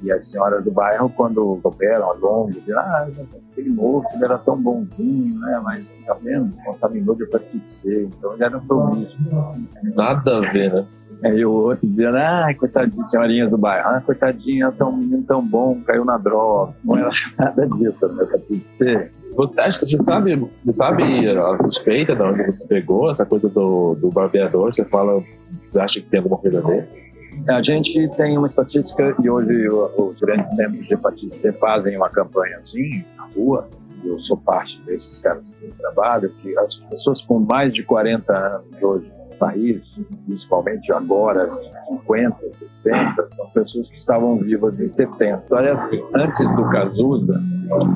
e 0.01 0.12
as 0.12 0.27
senhoras 0.27 0.63
do 0.63 0.71
bairro, 0.71 1.10
quando 1.15 1.60
operam 1.63 2.05
ao 2.05 2.17
longo, 2.17 2.51
dizem, 2.51 2.73
ah, 2.75 3.08
aquele 3.51 3.69
moço 3.69 4.08
ele 4.13 4.25
era 4.25 4.38
tão 4.38 4.62
bonzinho, 4.62 5.39
né? 5.39 5.62
Mas 5.63 5.88
tá 6.05 6.15
vendo? 6.21 6.53
Contaminou 6.63 7.15
de 7.15 7.23
hepatite 7.23 7.71
C, 7.71 8.03
então 8.05 8.34
ele 8.34 8.43
era 8.43 8.58
um 8.58 8.65
promíscuo. 8.65 9.53
Nada 9.95 10.38
a 10.38 10.51
ver, 10.51 10.73
né? 10.73 10.86
Aí 11.25 11.43
o 11.43 11.51
outro 11.51 11.86
dizendo, 11.86 12.17
ah, 12.17 12.53
coitadinha, 12.58 13.08
senhorinhas 13.08 13.49
do 13.49 13.58
bairro, 13.58 13.89
ah, 13.89 14.01
coitadinha, 14.01 14.71
tão 14.71 14.95
menino 14.95 15.23
tão 15.23 15.45
bom, 15.45 15.82
caiu 15.86 16.05
na 16.05 16.17
droga. 16.17 16.73
Não 16.84 16.97
era 16.97 17.12
nada 17.38 17.67
disso, 17.67 18.08
né? 18.08 18.23
Hepatite 18.23 18.67
C. 18.77 19.12
Acho 19.58 19.79
que 19.79 19.86
você 19.86 20.03
sabe, 20.03 20.36
você 20.36 20.73
sabe 20.73 21.29
a 21.29 21.63
suspeita 21.63 22.15
de 22.15 22.21
onde 22.21 22.45
você 22.45 22.65
pegou, 22.65 23.12
essa 23.12 23.25
coisa 23.25 23.47
do, 23.47 23.95
do 23.95 24.10
barbeador, 24.10 24.73
você 24.73 24.84
fala, 24.84 25.23
você 25.67 25.79
acha 25.79 26.01
que 26.01 26.08
tem 26.08 26.19
alguma 26.19 26.38
coisa 26.38 26.60
a 26.60 26.67
ver? 26.67 27.09
A 27.47 27.63
gente 27.63 28.08
tem 28.15 28.38
uma 28.38 28.47
estatística 28.47 29.15
e 29.21 29.30
hoje 29.30 29.67
os 29.69 30.19
grandes 30.19 30.56
centros 30.56 30.88
de 30.88 30.93
hepatite 30.93 31.52
fazem 31.54 31.97
uma 31.97 32.10
campanha 32.10 32.58
assim 32.58 33.04
na 33.17 33.25
rua. 33.36 33.67
Eu 34.04 34.19
sou 34.19 34.38
parte 34.38 34.80
desses 34.84 35.19
caras 35.19 35.43
que 35.60 35.67
trabalho, 35.78 36.30
que 36.41 36.58
as 36.58 36.75
pessoas 36.89 37.21
com 37.23 37.39
mais 37.39 37.73
de 37.73 37.84
40 37.84 38.32
anos 38.32 38.82
hoje 38.82 39.08
no 39.08 39.36
país, 39.38 39.82
principalmente 40.25 40.91
agora, 40.91 41.49
50, 41.88 42.38
60, 42.84 43.30
são 43.36 43.49
pessoas 43.49 43.89
que 43.89 43.97
estavam 43.97 44.38
vivas 44.38 44.80
em 44.80 44.89
70. 44.93 45.43
Olha, 45.52 45.73
assim, 45.73 46.02
antes 46.13 46.56
do 46.56 46.69
Cazuza, 46.69 47.41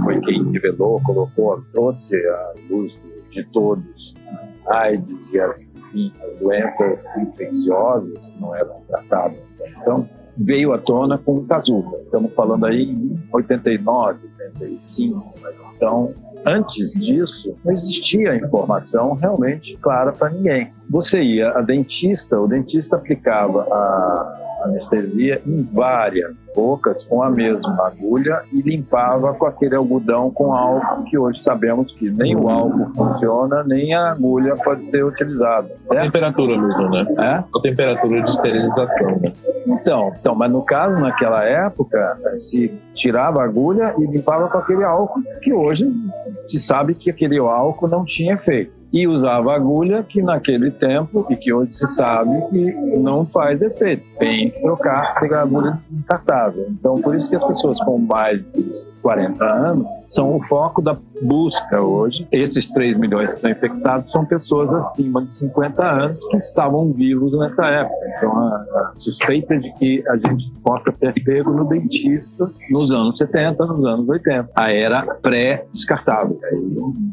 foi 0.03 0.19
quem 0.21 0.51
revelou, 0.51 1.01
colocou, 1.03 1.63
trouxe 1.71 2.15
a 2.15 2.53
luz 2.69 2.93
de 3.31 3.43
todos, 3.51 4.13
AIDS 4.67 5.33
e 5.33 5.39
as 5.39 5.72
enfim, 5.93 6.11
as 6.21 6.39
doenças 6.39 7.05
infecciosas 7.17 8.25
que 8.25 8.41
não 8.41 8.55
eram 8.55 8.81
tratadas. 8.87 9.37
Então, 9.81 10.09
veio 10.35 10.73
à 10.73 10.79
tona 10.79 11.17
com 11.17 11.37
o 11.37 11.45
Cazuza. 11.45 11.97
Estamos 12.03 12.33
falando 12.33 12.65
aí 12.65 12.83
em 12.83 13.19
89, 13.31 14.19
85. 14.55 15.33
Então, 15.75 16.13
antes 16.45 16.91
disso, 16.93 17.55
não 17.63 17.73
existia 17.73 18.35
informação 18.35 19.13
realmente 19.13 19.77
clara 19.77 20.11
para 20.11 20.29
ninguém. 20.29 20.73
Você 20.89 21.21
ia 21.21 21.51
a 21.51 21.61
dentista, 21.61 22.39
o 22.39 22.47
dentista 22.47 22.95
aplicava 22.95 23.61
a 23.71 24.39
anestesia 24.63 25.41
em 25.45 25.63
várias 25.63 26.33
bocas 26.55 27.03
com 27.05 27.23
a 27.23 27.29
mesma 27.29 27.87
agulha 27.87 28.43
e 28.51 28.61
limpava 28.61 29.33
com 29.33 29.45
aquele 29.45 29.75
algodão 29.75 30.29
com 30.31 30.53
álcool 30.53 31.03
que 31.05 31.17
hoje 31.17 31.41
sabemos 31.41 31.91
que 31.93 32.09
nem 32.09 32.35
o 32.35 32.47
álcool 32.47 32.91
funciona, 32.95 33.63
nem 33.63 33.93
a 33.93 34.11
agulha 34.11 34.55
pode 34.55 34.89
ser 34.91 35.03
utilizada. 35.03 35.69
A 35.89 35.95
temperatura 35.95 36.57
mesmo, 36.57 36.89
né? 36.89 37.05
É? 37.17 37.29
A 37.29 37.61
temperatura 37.61 38.21
de 38.21 38.29
esterilização, 38.29 39.19
né? 39.19 39.33
Então, 39.65 40.13
então, 40.19 40.35
mas 40.35 40.51
no 40.51 40.61
caso, 40.63 41.01
naquela 41.01 41.43
época, 41.43 42.17
se 42.39 42.69
tirava 42.95 43.41
a 43.41 43.45
agulha 43.45 43.93
e 43.97 44.05
limpava 44.05 44.47
com 44.47 44.57
aquele 44.57 44.83
álcool 44.83 45.21
que 45.41 45.53
hoje 45.53 45.91
se 46.47 46.59
sabe 46.59 46.93
que 46.93 47.09
aquele 47.09 47.39
álcool 47.39 47.87
não 47.87 48.05
tinha 48.05 48.35
efeito 48.35 48.82
e 48.93 49.07
usava 49.07 49.55
agulha 49.55 50.03
que 50.03 50.21
naquele 50.21 50.69
tempo 50.69 51.25
e 51.27 51.35
que 51.35 51.51
hoje 51.51 51.73
se 51.73 51.87
sabe 51.95 52.29
que 52.51 52.71
não 52.99 53.25
faz 53.25 53.59
efeito. 53.59 54.05
Tem 54.19 54.51
que 54.51 54.61
trocar 54.61 55.17
a 55.19 55.41
agulha 55.41 55.79
descartável. 55.89 56.67
Então, 56.69 57.01
por 57.01 57.15
isso 57.15 57.27
que 57.27 57.35
as 57.35 57.43
pessoas 57.43 57.79
com 57.79 57.97
mais 57.97 58.39
de 58.53 58.85
40 59.01 59.43
anos 59.43 60.02
são 60.13 60.35
o 60.35 60.43
foco 60.43 60.81
da 60.81 60.97
busca 61.21 61.81
hoje. 61.81 62.27
Esses 62.31 62.67
3 62.67 62.97
milhões 62.97 63.29
que 63.29 63.35
estão 63.35 63.51
infectados 63.51 64.11
são 64.11 64.25
pessoas 64.25 64.69
acima 64.69 65.23
de 65.25 65.35
50 65.35 65.83
anos 65.83 66.27
que 66.27 66.37
estavam 66.37 66.91
vivos 66.93 67.37
nessa 67.37 67.65
época. 67.65 67.95
Então, 68.17 68.31
a, 68.31 68.93
suspeita 68.97 69.57
de 69.57 69.71
que 69.73 70.03
a 70.07 70.15
gente 70.15 70.51
possa 70.63 70.91
ter 70.91 71.13
pego 71.23 71.51
no 71.51 71.65
dentista 71.65 72.49
nos 72.69 72.91
anos 72.91 73.17
70, 73.17 73.65
nos 73.65 73.85
anos 73.85 74.07
80. 74.07 74.49
A 74.55 74.71
era 74.71 75.01
pré-descartável. 75.15 76.39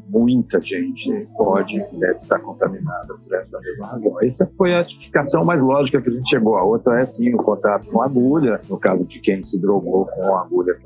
Muita 0.09 0.61
gente 0.61 1.29
pode 1.37 1.81
deve 1.93 2.19
estar 2.21 2.39
contaminada 2.41 3.15
por 3.15 3.35
essa 3.35 3.59
mesma 3.61 3.87
razão. 3.87 4.17
Essa 4.23 4.51
foi 4.57 4.75
a 4.75 4.83
explicação 4.83 5.45
mais 5.45 5.61
lógica 5.61 6.01
que 6.01 6.09
a 6.09 6.13
gente 6.13 6.29
chegou. 6.29 6.57
A 6.57 6.65
outra 6.65 7.01
é 7.01 7.07
sim 7.07 7.35
o 7.35 7.39
contato 7.39 7.87
com 7.87 8.03
agulha, 8.03 8.61
no 8.69 8.79
caso 8.79 9.05
de 9.05 9.21
quem 9.21 9.43
se 9.45 9.59
drogou 9.59 10.07
com 10.07 10.37
agulha, 10.37 10.77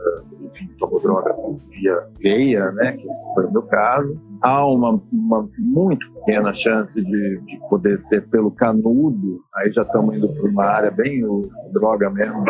enfim, 0.43 0.69
tomou 0.79 1.01
droga 1.01 1.35
via 1.71 2.04
veia, 2.21 2.71
né, 2.73 2.93
que 2.93 3.07
foi 3.35 3.47
o 3.47 3.53
meu 3.53 3.63
caso. 3.63 4.21
Há 4.43 4.67
uma, 4.67 5.01
uma 5.13 5.49
muito 5.59 6.13
pequena 6.15 6.55
chance 6.55 7.01
de, 7.01 7.41
de, 7.41 7.61
poder 7.69 8.01
ser 8.09 8.29
pelo 8.29 8.51
canudo, 8.51 9.41
aí 9.55 9.73
já 9.73 9.83
estamos 9.83 10.17
indo 10.17 10.29
para 10.29 10.51
uma 10.51 10.65
área 10.65 10.91
bem 10.91 11.23
droga 11.73 12.11
mesmo, 12.11 12.45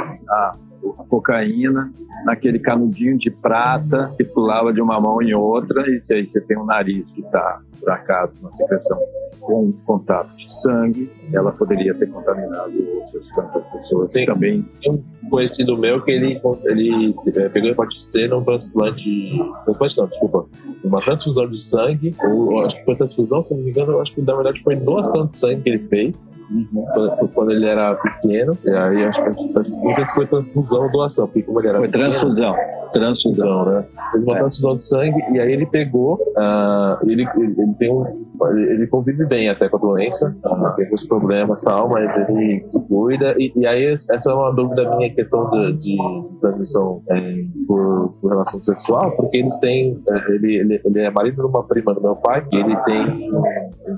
a, 0.98 1.02
a 1.02 1.04
cocaína, 1.04 1.92
naquele 2.24 2.58
canudinho 2.58 3.18
de 3.18 3.30
prata 3.30 4.12
que 4.16 4.24
pulava 4.24 4.72
de 4.72 4.80
uma 4.80 5.00
mão 5.00 5.20
em 5.22 5.34
outra, 5.34 5.88
e 5.88 6.00
se 6.04 6.14
aí 6.14 6.26
você 6.26 6.40
tem 6.40 6.58
um 6.58 6.64
nariz 6.64 7.04
que 7.12 7.20
está, 7.20 7.60
por 7.80 7.90
acaso, 7.90 8.32
uma 8.40 8.54
secreção 8.54 8.98
com 9.40 9.72
contato 9.84 10.34
de 10.36 10.52
sangue, 10.62 11.10
ela 11.32 11.52
poderia 11.52 11.94
ter 11.94 12.06
contaminado 12.06 12.72
outras 12.94 13.28
tantas 13.34 13.64
pessoas 13.72 14.10
Tem, 14.10 14.26
também. 14.26 14.64
Tem 14.80 14.92
um 14.92 15.28
conhecido 15.28 15.76
meu 15.76 16.02
que 16.02 16.10
ele, 16.10 16.40
ele 16.64 17.14
é, 17.36 17.48
pegou 17.48 17.70
hepatite 17.70 18.00
C 18.00 18.26
num 18.26 18.42
transplante. 18.42 19.02
Transplante 19.64 19.98
não, 19.98 20.06
desculpa. 20.06 20.46
Uma 20.82 21.00
transfusão 21.00 21.48
de 21.48 21.62
sangue, 21.62 22.14
ou 22.22 22.64
acho 22.64 22.76
que 22.76 22.84
foi 22.84 22.96
transfusão, 22.96 23.44
se 23.44 23.54
não 23.54 23.62
me 23.62 23.70
engano, 23.70 24.00
acho 24.00 24.14
que 24.14 24.22
na 24.22 24.34
verdade 24.34 24.62
foi 24.62 24.76
doação 24.76 25.26
de 25.26 25.36
sangue 25.36 25.62
que 25.62 25.68
ele 25.70 25.88
fez 25.88 26.30
uhum. 26.50 26.86
quando, 26.92 27.28
quando, 27.28 27.50
ele 27.52 27.66
era 27.66 27.94
pequeno. 27.94 28.56
E 28.64 28.70
aí 28.70 29.04
acho 29.04 29.22
que 29.22 29.30
não 29.70 29.94
sei 29.94 30.06
se 30.06 30.14
foi 30.14 30.26
transfusão 30.26 30.73
ou 30.74 30.90
doação, 30.90 31.26
porque 31.26 31.42
como 31.42 31.60
ele 31.60 31.68
era 31.68 31.78
Foi 31.78 31.88
transfusão. 31.88 32.56
Transfusão, 32.92 33.64
né? 33.64 33.84
Fez 34.12 34.24
uma 34.24 34.36
é. 34.36 34.38
transfusão 34.40 34.76
de 34.76 34.84
sangue 34.84 35.22
e 35.32 35.40
aí 35.40 35.52
ele 35.52 35.66
pegou, 35.66 36.14
uh, 36.14 37.10
ele, 37.10 37.26
ele, 37.36 37.54
ele, 37.58 37.74
tem 37.78 37.90
um. 37.90 38.23
Ele 38.52 38.86
convive 38.86 39.24
bem 39.26 39.48
até 39.48 39.68
com 39.68 39.76
a 39.76 39.80
doença, 39.80 40.34
uh, 40.44 40.76
tem 40.76 40.84
alguns 40.84 41.06
problemas 41.06 41.60
e 41.60 41.64
tal, 41.64 41.88
mas 41.88 42.16
ele 42.16 42.64
se 42.64 42.80
cuida. 42.82 43.34
E, 43.38 43.52
e, 43.54 43.66
aí, 43.66 43.98
essa 44.10 44.30
é 44.30 44.34
uma 44.34 44.52
dúvida 44.52 44.96
minha, 44.96 45.12
questão 45.14 45.50
de, 45.50 45.72
de 45.74 45.96
transmissão 46.40 47.02
é, 47.08 47.44
por, 47.66 48.14
por, 48.20 48.28
relação 48.28 48.62
sexual, 48.62 49.12
porque 49.12 49.38
eles 49.38 49.56
têm. 49.58 50.02
É, 50.08 50.32
ele, 50.32 50.56
ele, 50.56 50.80
ele 50.84 51.00
é 51.00 51.10
marido 51.10 51.42
de 51.42 51.48
uma 51.48 51.62
prima 51.62 51.94
do 51.94 52.00
meu 52.00 52.16
pai, 52.16 52.44
e 52.52 52.56
ele 52.56 52.76
tem. 52.84 53.30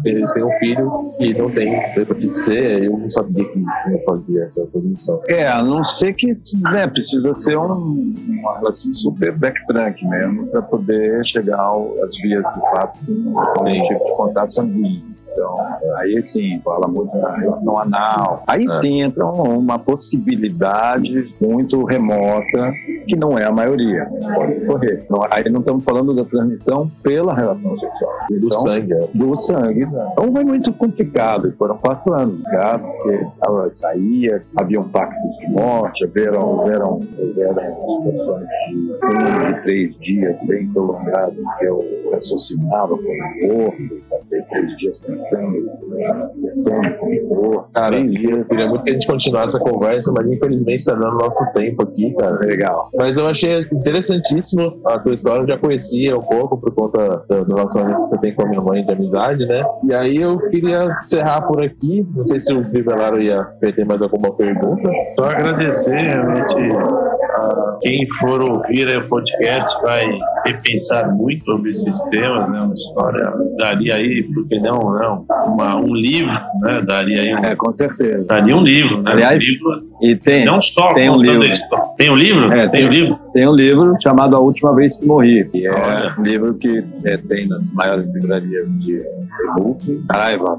Eles 0.05 0.33
têm 0.33 0.45
um 0.45 0.53
filho 0.59 1.15
que 1.19 1.35
não 1.39 1.51
tem 1.51 1.75
hepatite 1.97 2.39
C, 2.39 2.87
eu 2.87 2.99
não 2.99 3.11
sabia 3.11 3.45
que 3.45 3.59
ia 3.59 4.05
fazer 4.05 4.41
essa 4.43 4.67
transmissão. 4.67 5.21
É, 5.29 5.47
a 5.47 5.63
não 5.63 5.83
ser 5.85 6.13
que 6.15 6.37
né, 6.73 6.87
precisa 6.87 7.35
ser 7.37 7.57
um, 7.57 8.15
uma 8.29 8.59
relação 8.59 8.93
super 8.95 9.33
backtrack 9.33 10.05
mesmo, 10.07 10.47
para 10.49 10.63
poder 10.63 11.25
chegar 11.27 11.71
às 12.03 12.17
vias 12.17 12.45
de 12.55 12.61
fato 12.61 12.99
com 13.07 13.69
esse 13.69 13.89
tipo 13.89 14.05
de 14.05 14.13
contato 14.29 14.55
sanguíneo. 14.55 15.17
Então, 15.33 15.59
aí 15.99 16.25
sim, 16.25 16.61
fala 16.65 16.89
muito 16.89 17.13
da 17.19 17.37
relação 17.37 17.79
anal. 17.79 18.43
Aí 18.47 18.65
é. 18.65 18.81
sim 18.81 19.03
entra 19.03 19.27
uma 19.27 19.79
possibilidade 19.79 21.35
muito 21.39 21.85
remota, 21.85 22.73
que 23.07 23.17
não 23.17 23.39
é 23.39 23.45
a 23.45 23.53
maioria. 23.53 24.07
Pode 24.35 24.67
correr. 24.67 25.07
Não, 25.09 25.21
aí 25.31 25.49
não 25.51 25.61
estamos 25.61 25.85
falando 25.85 26.15
da 26.15 26.25
transmissão 26.25 26.91
pela 27.03 27.35
relação 27.35 27.79
sexual. 27.79 28.13
Então, 28.31 28.49
do 28.49 28.55
sangue. 28.55 28.93
É. 28.93 29.09
Do 29.15 29.43
sangue. 29.43 29.83
Então 29.83 30.33
foi 30.33 30.45
muito 30.45 30.73
complicado. 30.73 31.53
Foram 31.59 31.77
quatro 31.79 32.15
anos, 32.15 32.43
cara, 32.45 32.79
porque 32.79 33.27
ela 33.47 33.71
saía, 33.75 34.43
havia 34.57 34.81
um 34.81 34.89
pacto 34.89 35.17
de 35.41 35.49
morte, 35.49 36.05
houveram, 36.05 36.59
houveram, 36.59 37.01
houveram 37.19 37.55
situações 38.03 38.47
de 38.69 39.47
de 39.47 39.63
três 39.63 39.99
dias 39.99 40.37
bem 40.47 40.69
prolongados, 40.73 41.37
que 41.59 41.65
eu 41.65 41.81
raciocinava 42.13 42.97
com 42.97 43.03
o 43.03 43.49
corpo, 43.49 43.95
passei 44.11 44.43
três 44.43 44.77
dias 44.79 44.99
pensando 44.99 45.27
pensando, 45.27 46.33
pensando, 46.43 47.65
cara, 47.73 47.99
eu 47.99 48.45
queria 48.45 48.67
muito 48.69 48.85
que 48.85 48.91
a 48.91 48.93
gente 48.93 49.07
continuasse 49.07 49.57
essa 49.57 49.61
conversa, 49.61 50.13
mas 50.17 50.27
infelizmente 50.31 50.85
tá 50.85 50.95
dando 50.95 51.17
nosso 51.19 51.45
tempo 51.53 51.83
aqui, 51.83 52.15
cara. 52.15 52.39
Legal. 52.39 52.91
Mas 52.97 53.17
eu 53.17 53.27
achei 53.27 53.67
interessantíssimo 53.73 54.81
a 54.87 54.99
tua 54.99 55.15
história, 55.15 55.43
eu 55.43 55.49
já 55.49 55.59
conhecia 55.59 56.17
um 56.17 56.23
pouco 56.23 56.59
por 56.59 56.75
conta 56.75 57.25
do, 57.29 57.45
do 57.45 57.55
relacionamento 57.55 58.05
que 58.05 58.11
você 58.11 58.19
tem 58.19 58.35
com 58.35 58.43
a 58.43 58.49
minha 58.49 58.61
mãe 58.61 58.85
de 58.85 58.93
amizade, 58.93 59.47
né? 59.47 59.63
E 59.85 59.95
aí 59.95 60.17
eu 60.17 60.39
queria 60.51 60.89
encerrar 61.03 61.43
por 61.43 61.63
aqui, 61.63 62.07
não 62.15 62.27
sei 62.27 62.41
se 62.41 62.53
o 62.53 62.63
Vivelaro 62.63 63.21
ia 63.21 63.45
ter 63.61 63.85
mais 63.85 64.01
alguma 64.01 64.33
pergunta. 64.35 64.91
Só 65.19 65.27
agradecer 65.27 65.97
realmente 65.97 66.77
a 67.37 67.79
quem 67.83 68.07
for 68.21 68.41
ouvir 68.41 68.87
o 68.97 69.09
podcast 69.09 69.83
vai 69.83 70.05
repensar 70.47 71.13
muito 71.13 71.45
sobre 71.45 71.71
esses 71.71 72.03
temas, 72.11 72.51
né? 72.51 72.61
Uma 72.61 72.75
história 72.75 73.33
daria 73.59 73.95
aí, 73.97 74.23
porque 74.35 74.59
não, 74.61 74.79
não 74.79 75.27
uma, 75.47 75.77
um 75.77 75.95
livro, 75.95 76.33
né? 76.61 76.83
Daria 76.87 77.23
aí 77.23 77.35
um, 77.35 77.39
É, 77.39 77.55
com 77.55 77.75
certeza. 77.75 78.25
Daria 78.25 78.57
um 78.57 78.63
livro, 78.63 79.03
né? 79.03 79.13
Aliás, 79.13 79.45
um 79.45 79.47
livro, 79.47 79.96
e 80.01 80.15
tem, 80.15 80.45
não 80.45 80.61
só 80.63 80.93
tem 80.95 81.11
um 81.11 81.17
livro. 81.17 81.43
Tem 81.97 82.11
um 82.11 82.17
livro? 82.17 82.53
É, 82.53 82.69
tem, 82.69 82.71
tem 82.71 82.87
um 82.87 82.91
livro? 82.91 83.19
Tem 83.33 83.49
um 83.49 83.55
livro 83.55 83.97
chamado 84.03 84.37
A 84.37 84.41
Última 84.41 84.75
Vez 84.75 84.97
que 84.97 85.07
Morri, 85.07 85.49
que 85.51 85.67
é 85.67 85.71
Olha. 85.71 86.15
um 86.19 86.23
livro 86.23 86.55
que 86.55 86.85
é, 87.05 87.17
tem 87.17 87.49
nas 87.49 87.71
maiores 87.73 88.07
livrarias 88.13 88.67
de 88.79 89.03
Facebook, 89.37 90.05
Raiva, 90.11 90.59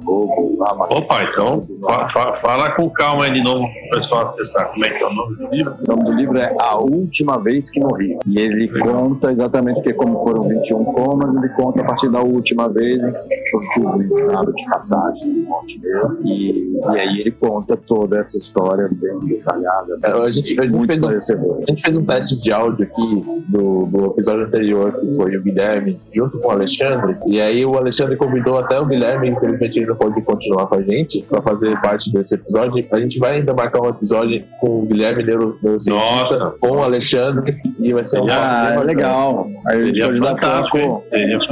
Amazon. 0.67 0.97
Opa, 0.97 1.21
então 1.23 1.67
fa 2.12 2.39
fala 2.41 2.71
com 2.71 2.89
calma 2.89 3.26
aí 3.26 3.34
de 3.34 3.43
novo 3.43 3.67
para 3.89 3.97
o 3.97 4.02
pessoal 4.02 4.30
acessar. 4.30 4.71
Como 4.71 4.86
é 4.86 4.89
que 4.89 5.04
é 5.04 5.08
o 5.08 5.13
nome 5.13 5.36
do 5.36 5.47
livro? 5.50 5.73
O 5.73 5.95
nome 5.95 6.04
do 6.04 6.12
livro 6.13 6.38
é 6.38 6.56
A 6.60 6.78
Última 6.78 7.38
Vez 7.39 7.69
que 7.69 7.80
Morri. 7.80 8.17
E 8.26 8.39
ele 8.39 8.67
conta 8.80 9.32
exatamente 9.32 9.82
que 9.82 9.93
como 9.93 10.23
foram 10.23 10.43
21 10.43 10.84
comas, 10.86 11.36
ele 11.36 11.50
conta 11.54 11.82
a 11.82 11.86
partir 11.86 12.10
da 12.10 12.21
última 12.21 12.69
vez 12.69 12.95
em 12.95 13.12
que 13.12 13.56
eu 13.56 13.60
tive 13.73 14.08
de 14.08 14.65
passagem 14.71 15.34
de 15.34 15.39
morte 15.41 15.80
dele. 15.80 15.97
E, 16.26 16.80
e 16.80 17.00
aí 17.00 17.21
ele 17.21 17.32
conta 17.32 17.78
toda 17.78 18.19
essa 18.19 18.38
história 18.38 18.88
detalhada. 19.28 20.00
É, 20.04 20.12
a, 20.12 20.32
gente, 20.32 20.60
a, 20.60 20.63
gente 20.63 20.76
muito 20.76 20.92
fez 20.92 21.30
um, 21.30 21.56
a 21.56 21.72
gente 21.72 21.82
fez 21.82 21.98
um 21.98 22.06
teste 22.06 22.42
de 22.42 22.52
áudio 22.52 22.86
aqui 22.86 23.22
do, 23.48 23.86
do 23.86 24.06
episódio 24.12 24.46
anterior, 24.46 24.94
que 25.00 25.16
foi 25.16 25.36
o 25.38 25.42
Guilherme, 25.42 26.00
junto 26.13 26.40
com 26.40 26.48
o 26.48 26.52
Alexandre. 26.52 27.18
E 27.28 27.40
aí 27.40 27.66
o 27.66 27.76
Alexandre 27.76 28.16
convidou 28.16 28.60
até 28.60 28.80
o 28.80 28.86
Guilherme, 28.86 29.30
infelizmente 29.30 29.80
ele 29.80 29.88
não 29.88 29.96
pode 29.96 30.22
continuar 30.22 30.68
com 30.68 30.76
a 30.76 30.82
gente, 30.82 31.24
para 31.24 31.42
fazer 31.42 31.80
parte 31.82 32.12
desse 32.12 32.36
episódio. 32.36 32.86
A 32.92 33.00
gente 33.00 33.20
vai 33.20 33.38
ainda 33.38 33.54
marcar 33.54 33.82
um 33.82 33.90
episódio 33.90 34.44
com 34.60 34.82
o 34.82 34.86
Guilherme 34.86 35.24
Neuro, 35.24 35.58
Nossa. 35.62 36.56
com 36.60 36.72
o 36.72 36.84
Alexandre, 36.84 37.58
e 37.80 37.94
vai 37.94 38.06
ser 38.06 38.20
um 38.20 38.28
ah, 38.30 38.74
é 38.74 38.84
legal. 38.84 39.50
Aí 39.68 39.82
a 39.82 39.86
gente 39.86 40.00
pode 40.00 40.20
dar, 40.20 40.38
foco, 40.40 41.04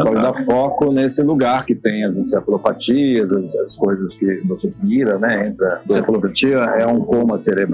pode 0.04 0.22
dar 0.22 0.46
foco 0.46 0.92
nesse 0.92 1.22
lugar 1.22 1.66
que 1.66 1.76
tem 1.76 2.04
as 2.06 2.16
encefalopatias 2.16 3.32
as, 3.32 3.56
as 3.56 3.76
coisas 3.76 4.14
que 4.16 4.42
você 4.46 4.72
vira, 4.84 5.18
né? 5.18 5.48
Entra. 5.48 5.82
A 5.90 5.94
encefalopatia 5.94 6.56
é 6.56 6.88
um 6.88 7.02
coma 7.02 7.42
cerebral, 7.42 7.65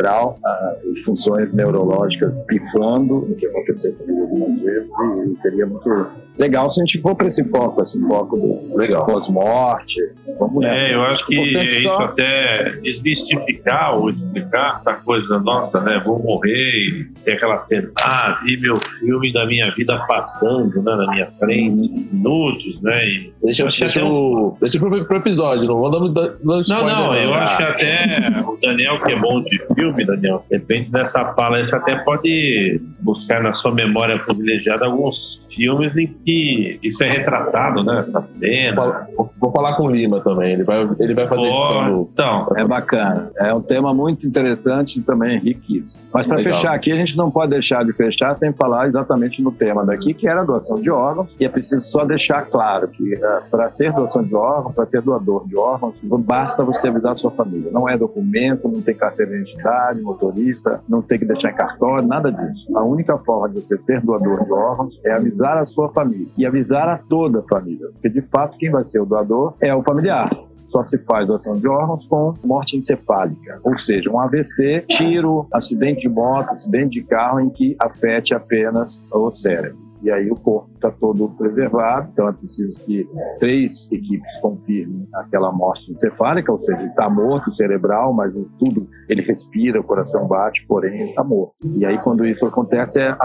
as 0.43 0.99
funções 1.03 1.53
neurológicas 1.53 2.33
pifando, 2.47 3.19
o 3.19 3.35
que 3.35 3.45
aconteceu 3.45 3.93
comigo 3.93 4.21
algumas 4.21 4.61
vezes, 4.61 4.89
e 4.89 5.41
seria 5.41 5.65
muito 5.65 6.07
legal 6.41 6.71
se 6.71 6.81
a 6.81 6.85
gente 6.85 7.01
for 7.01 7.15
para 7.15 7.27
esse 7.27 7.43
foco, 7.45 7.83
esse 7.83 7.99
foco 8.01 8.37
do 8.37 8.75
legal. 8.75 9.05
pós-morte. 9.05 9.93
Vamos 10.39 10.63
É, 10.65 10.93
eu 10.93 11.01
acho 11.01 11.25
que 11.27 11.35
é 11.35 11.69
isso 11.69 11.83
só... 11.83 11.97
até 11.99 12.71
desmistificar 12.81 13.97
ou 13.97 14.09
explicar 14.09 14.73
essa 14.77 14.93
coisa 14.93 15.39
nossa, 15.39 15.79
né? 15.81 16.01
Vou 16.03 16.19
morrer 16.19 16.51
e 16.51 17.05
ter 17.23 17.35
aquela 17.35 17.61
cena, 17.63 17.91
ah, 18.01 18.39
vi 18.43 18.57
meu 18.59 18.77
filme 18.77 19.31
da 19.33 19.45
minha 19.45 19.71
vida 19.75 19.97
passando, 20.07 20.81
né, 20.81 20.95
na 20.95 21.11
minha 21.11 21.27
frente, 21.39 22.07
minutos, 22.11 22.81
né? 22.81 23.05
E 23.05 23.33
deixa, 23.43 23.63
eu, 23.63 23.69
deixa, 23.69 23.99
eu, 23.99 24.57
deixa 24.59 24.79
pro, 24.79 25.05
pro 25.05 25.17
episódio, 25.17 25.67
não 25.67 25.77
vou 25.77 25.91
dar 25.91 25.99
Não, 26.43 26.87
não, 26.87 27.15
eu 27.15 27.33
acho 27.33 27.57
que 27.57 27.63
até 27.63 28.41
o 28.47 28.57
Daniel, 28.61 29.01
que 29.03 29.11
é 29.11 29.19
bom 29.19 29.41
de 29.41 29.61
filme, 29.75 29.80
Daniel, 29.89 30.45
depende 30.49 30.89
dessa 30.89 31.33
fala, 31.33 31.63
você 31.63 31.75
até 31.75 31.95
pode 32.03 32.81
buscar 32.99 33.41
na 33.41 33.53
sua 33.53 33.73
memória 33.73 34.17
privilegiada 34.19 34.85
alguns 34.85 35.41
filmes 35.53 35.95
em 35.97 36.07
que 36.07 36.79
isso 36.81 37.03
é 37.03 37.09
retratado, 37.09 37.83
né? 37.83 38.05
Essa 38.07 38.21
cena. 38.25 39.07
Vou, 39.15 39.31
vou 39.39 39.51
falar 39.51 39.75
com 39.75 39.83
o 39.83 39.91
Lima 39.91 40.21
também, 40.21 40.53
ele 40.53 40.63
vai, 40.63 40.81
ele 40.99 41.13
vai 41.13 41.27
fazer 41.27 41.41
edição 41.41 41.91
do... 41.91 42.09
Então, 42.13 42.47
é 42.55 42.65
bacana. 42.65 43.31
É 43.37 43.53
um 43.53 43.61
tema 43.61 43.93
muito 43.93 44.25
interessante 44.25 44.99
e 44.99 45.01
também 45.01 45.39
riquíssimo. 45.39 46.01
Mas 46.13 46.25
para 46.25 46.41
fechar 46.41 46.73
aqui, 46.73 46.91
a 46.91 46.95
gente 46.95 47.15
não 47.17 47.29
pode 47.29 47.51
deixar 47.51 47.83
de 47.83 47.93
fechar 47.93 48.37
sem 48.37 48.53
falar 48.53 48.87
exatamente 48.87 49.41
no 49.41 49.51
tema 49.51 49.85
daqui, 49.85 50.13
que 50.13 50.27
era 50.27 50.41
a 50.41 50.43
doação 50.43 50.79
de 50.79 50.89
órgãos. 50.89 51.29
E 51.39 51.45
é 51.45 51.49
preciso 51.49 51.81
só 51.81 52.05
deixar 52.05 52.43
claro 52.43 52.87
que 52.87 53.13
uh, 53.13 53.49
para 53.49 53.71
ser 53.71 53.91
doação 53.93 54.23
de 54.23 54.35
órgãos, 54.35 54.73
para 54.73 54.85
ser 54.87 55.01
doador 55.01 55.47
de 55.47 55.57
órgãos, 55.57 55.95
basta 56.01 56.63
você 56.63 56.87
avisar 56.87 57.13
a 57.13 57.15
sua 57.15 57.31
família. 57.31 57.71
Não 57.71 57.89
é 57.89 57.97
documento, 57.97 58.67
não 58.67 58.81
tem 58.81 58.95
carteira 58.95 59.31
de 59.31 59.37
identidade 59.41 59.70
motorista, 60.01 60.81
não 60.87 61.01
tem 61.01 61.19
que 61.19 61.25
deixar 61.25 61.53
cartório, 61.53 62.07
nada 62.07 62.31
disso. 62.31 62.77
A 62.77 62.83
única 62.83 63.17
forma 63.19 63.49
de 63.49 63.61
você 63.61 63.77
ser 63.81 64.01
doador 64.01 64.43
de 64.43 64.51
órgãos 64.51 64.99
é 65.05 65.11
avisar 65.11 65.57
a 65.57 65.65
sua 65.65 65.89
família. 65.89 66.27
E 66.37 66.45
avisar 66.45 66.87
a 66.89 66.97
toda 66.97 67.39
a 67.39 67.43
família, 67.43 67.87
porque 67.93 68.09
de 68.09 68.21
fato 68.23 68.57
quem 68.57 68.71
vai 68.71 68.85
ser 68.85 68.99
o 68.99 69.05
doador 69.05 69.53
é 69.61 69.73
o 69.73 69.83
familiar. 69.83 70.29
Só 70.69 70.85
se 70.85 70.97
faz 70.99 71.27
doação 71.27 71.53
de 71.53 71.67
órgãos 71.67 72.07
com 72.07 72.33
morte 72.45 72.77
encefálica, 72.77 73.59
ou 73.63 73.77
seja, 73.79 74.09
um 74.09 74.19
AVC, 74.19 74.85
tiro, 74.87 75.45
acidente 75.51 76.01
de 76.01 76.09
moto, 76.09 76.51
acidente 76.51 77.01
de 77.01 77.03
carro 77.05 77.41
em 77.41 77.49
que 77.49 77.75
afete 77.77 78.33
apenas 78.33 79.01
o 79.11 79.31
cérebro 79.31 79.90
e 80.03 80.11
aí 80.11 80.29
o 80.29 80.35
corpo 80.35 80.69
está 80.75 80.91
todo 80.91 81.29
preservado, 81.29 82.09
então 82.11 82.27
é 82.27 82.31
preciso 82.31 82.77
que 82.85 83.07
três 83.39 83.87
equipes 83.91 84.39
confirmem 84.41 85.07
aquela 85.13 85.51
morte 85.51 85.91
encefálica, 85.91 86.51
ou 86.51 86.59
seja, 86.63 86.83
está 86.83 87.09
morto, 87.09 87.53
cerebral, 87.55 88.13
mas 88.13 88.33
tudo, 88.57 88.87
ele 89.07 89.21
respira, 89.21 89.79
o 89.79 89.83
coração 89.83 90.27
bate, 90.27 90.65
porém 90.67 91.09
está 91.09 91.23
morto. 91.23 91.53
E 91.75 91.85
aí 91.85 91.97
quando 91.99 92.25
isso 92.25 92.45
acontece 92.45 92.99
é 92.99 93.15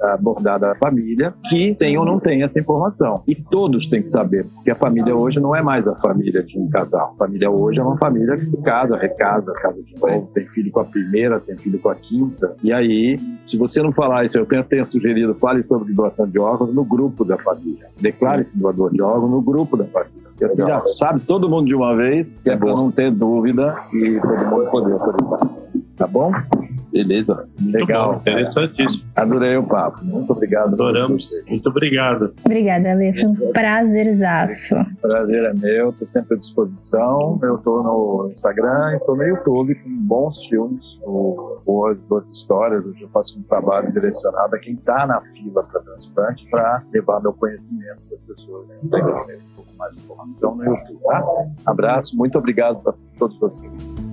abordada 0.00 0.72
a 0.72 0.74
família, 0.76 1.34
que 1.48 1.74
tem 1.74 1.96
ou 1.98 2.04
não 2.04 2.18
tem 2.18 2.42
essa 2.42 2.58
informação. 2.58 3.22
E 3.26 3.34
todos 3.34 3.86
têm 3.86 4.02
que 4.02 4.10
saber, 4.10 4.46
porque 4.54 4.70
a 4.70 4.76
família 4.76 5.14
hoje 5.14 5.40
não 5.40 5.54
é 5.54 5.62
mais 5.62 5.86
a 5.86 5.94
família 5.96 6.42
de 6.42 6.58
um 6.58 6.68
casal. 6.68 7.12
A 7.14 7.18
família 7.18 7.50
hoje 7.50 7.78
é 7.78 7.82
uma 7.82 7.96
família 7.96 8.36
que 8.36 8.46
se 8.46 8.60
casa, 8.62 8.96
recasa, 8.96 9.52
casa 9.54 9.82
de 9.82 9.94
novo, 10.00 10.30
tem 10.34 10.46
filho 10.48 10.70
com 10.70 10.80
a 10.80 10.84
primeira, 10.84 11.40
tem 11.40 11.56
filho 11.56 11.78
com 11.78 11.88
a 11.88 11.94
quinta. 11.94 12.56
E 12.62 12.72
aí, 12.72 13.16
se 13.48 13.56
você 13.56 13.82
não 13.82 13.92
falar 13.92 14.26
isso, 14.26 14.38
eu 14.38 14.46
tenho 14.64 14.90
sugerido, 14.90 15.34
fale 15.34 15.62
sobre 15.64 15.92
doação 15.92 16.28
de 16.28 16.38
órgãos 16.38 16.74
no 16.74 16.84
grupo 16.84 17.24
da 17.24 17.36
família. 17.38 17.86
Declare-se 18.00 18.50
doador 18.56 18.92
de 18.92 19.00
órgãos 19.00 19.30
no 19.30 19.40
grupo 19.40 19.76
da 19.76 19.84
família. 19.84 20.26
Assim 20.42 20.56
já 20.56 20.86
sabe 20.86 21.20
todo 21.20 21.48
mundo 21.48 21.66
de 21.66 21.74
uma 21.74 21.96
vez, 21.96 22.36
que 22.42 22.50
é, 22.50 22.54
é 22.54 22.56
para 22.56 22.68
não 22.68 22.90
ter 22.90 23.10
dúvida 23.10 23.74
e 23.92 24.20
todo 24.20 24.50
mundo 24.50 24.70
poder 24.70 24.92
autorizar. 24.92 25.40
Tá 25.96 26.06
bom? 26.06 26.30
Beleza. 26.96 27.48
Legal. 27.60 28.14
Bom, 28.14 28.20
interessantíssimo. 28.20 29.04
Adorei 29.14 29.56
o 29.56 29.62
papo. 29.64 30.04
Muito 30.04 30.32
obrigado. 30.32 30.74
Adoramos. 30.74 31.28
Muito 31.48 31.68
obrigado. 31.68 32.32
Obrigada, 32.44 32.94
Lê. 32.94 33.12
Foi 33.12 33.24
um 33.26 33.52
prazerzaço. 33.52 34.76
Prazer 35.02 35.44
é 35.44 35.52
meu. 35.54 35.90
Estou 35.90 36.08
sempre 36.08 36.36
à 36.36 36.38
disposição. 36.38 37.38
Eu 37.42 37.56
estou 37.56 37.82
no 37.82 38.30
Instagram 38.32 38.92
e 38.92 38.96
estou 38.96 39.16
no 39.16 39.22
YouTube 39.22 39.74
com 39.74 39.90
bons 40.06 40.46
filmes, 40.46 40.84
boas, 41.64 41.98
boas 42.08 42.26
histórias. 42.30 42.84
Hoje 42.84 43.02
eu 43.02 43.08
faço 43.10 43.38
um 43.38 43.42
trabalho 43.42 43.92
direcionado 43.92 44.54
a 44.54 44.58
quem 44.58 44.74
está 44.74 45.06
na 45.06 45.20
fila 45.20 45.62
para 45.64 45.80
transplante 45.80 46.46
para 46.50 46.82
levar 46.92 47.20
meu 47.20 47.32
conhecimento 47.34 48.00
para 48.08 48.16
as 48.16 48.36
pessoas. 48.36 48.68
Né? 48.68 48.76
Pegar 48.90 49.22
um 49.22 49.54
pouco 49.54 49.76
mais 49.76 49.92
de 49.94 50.00
informação 50.00 50.54
no 50.54 50.64
YouTube. 50.64 50.98
Tá? 51.02 51.24
Abraço. 51.66 52.16
Muito 52.16 52.38
obrigado 52.38 52.82
para 52.82 52.94
todos 53.18 53.38
vocês. 53.38 54.05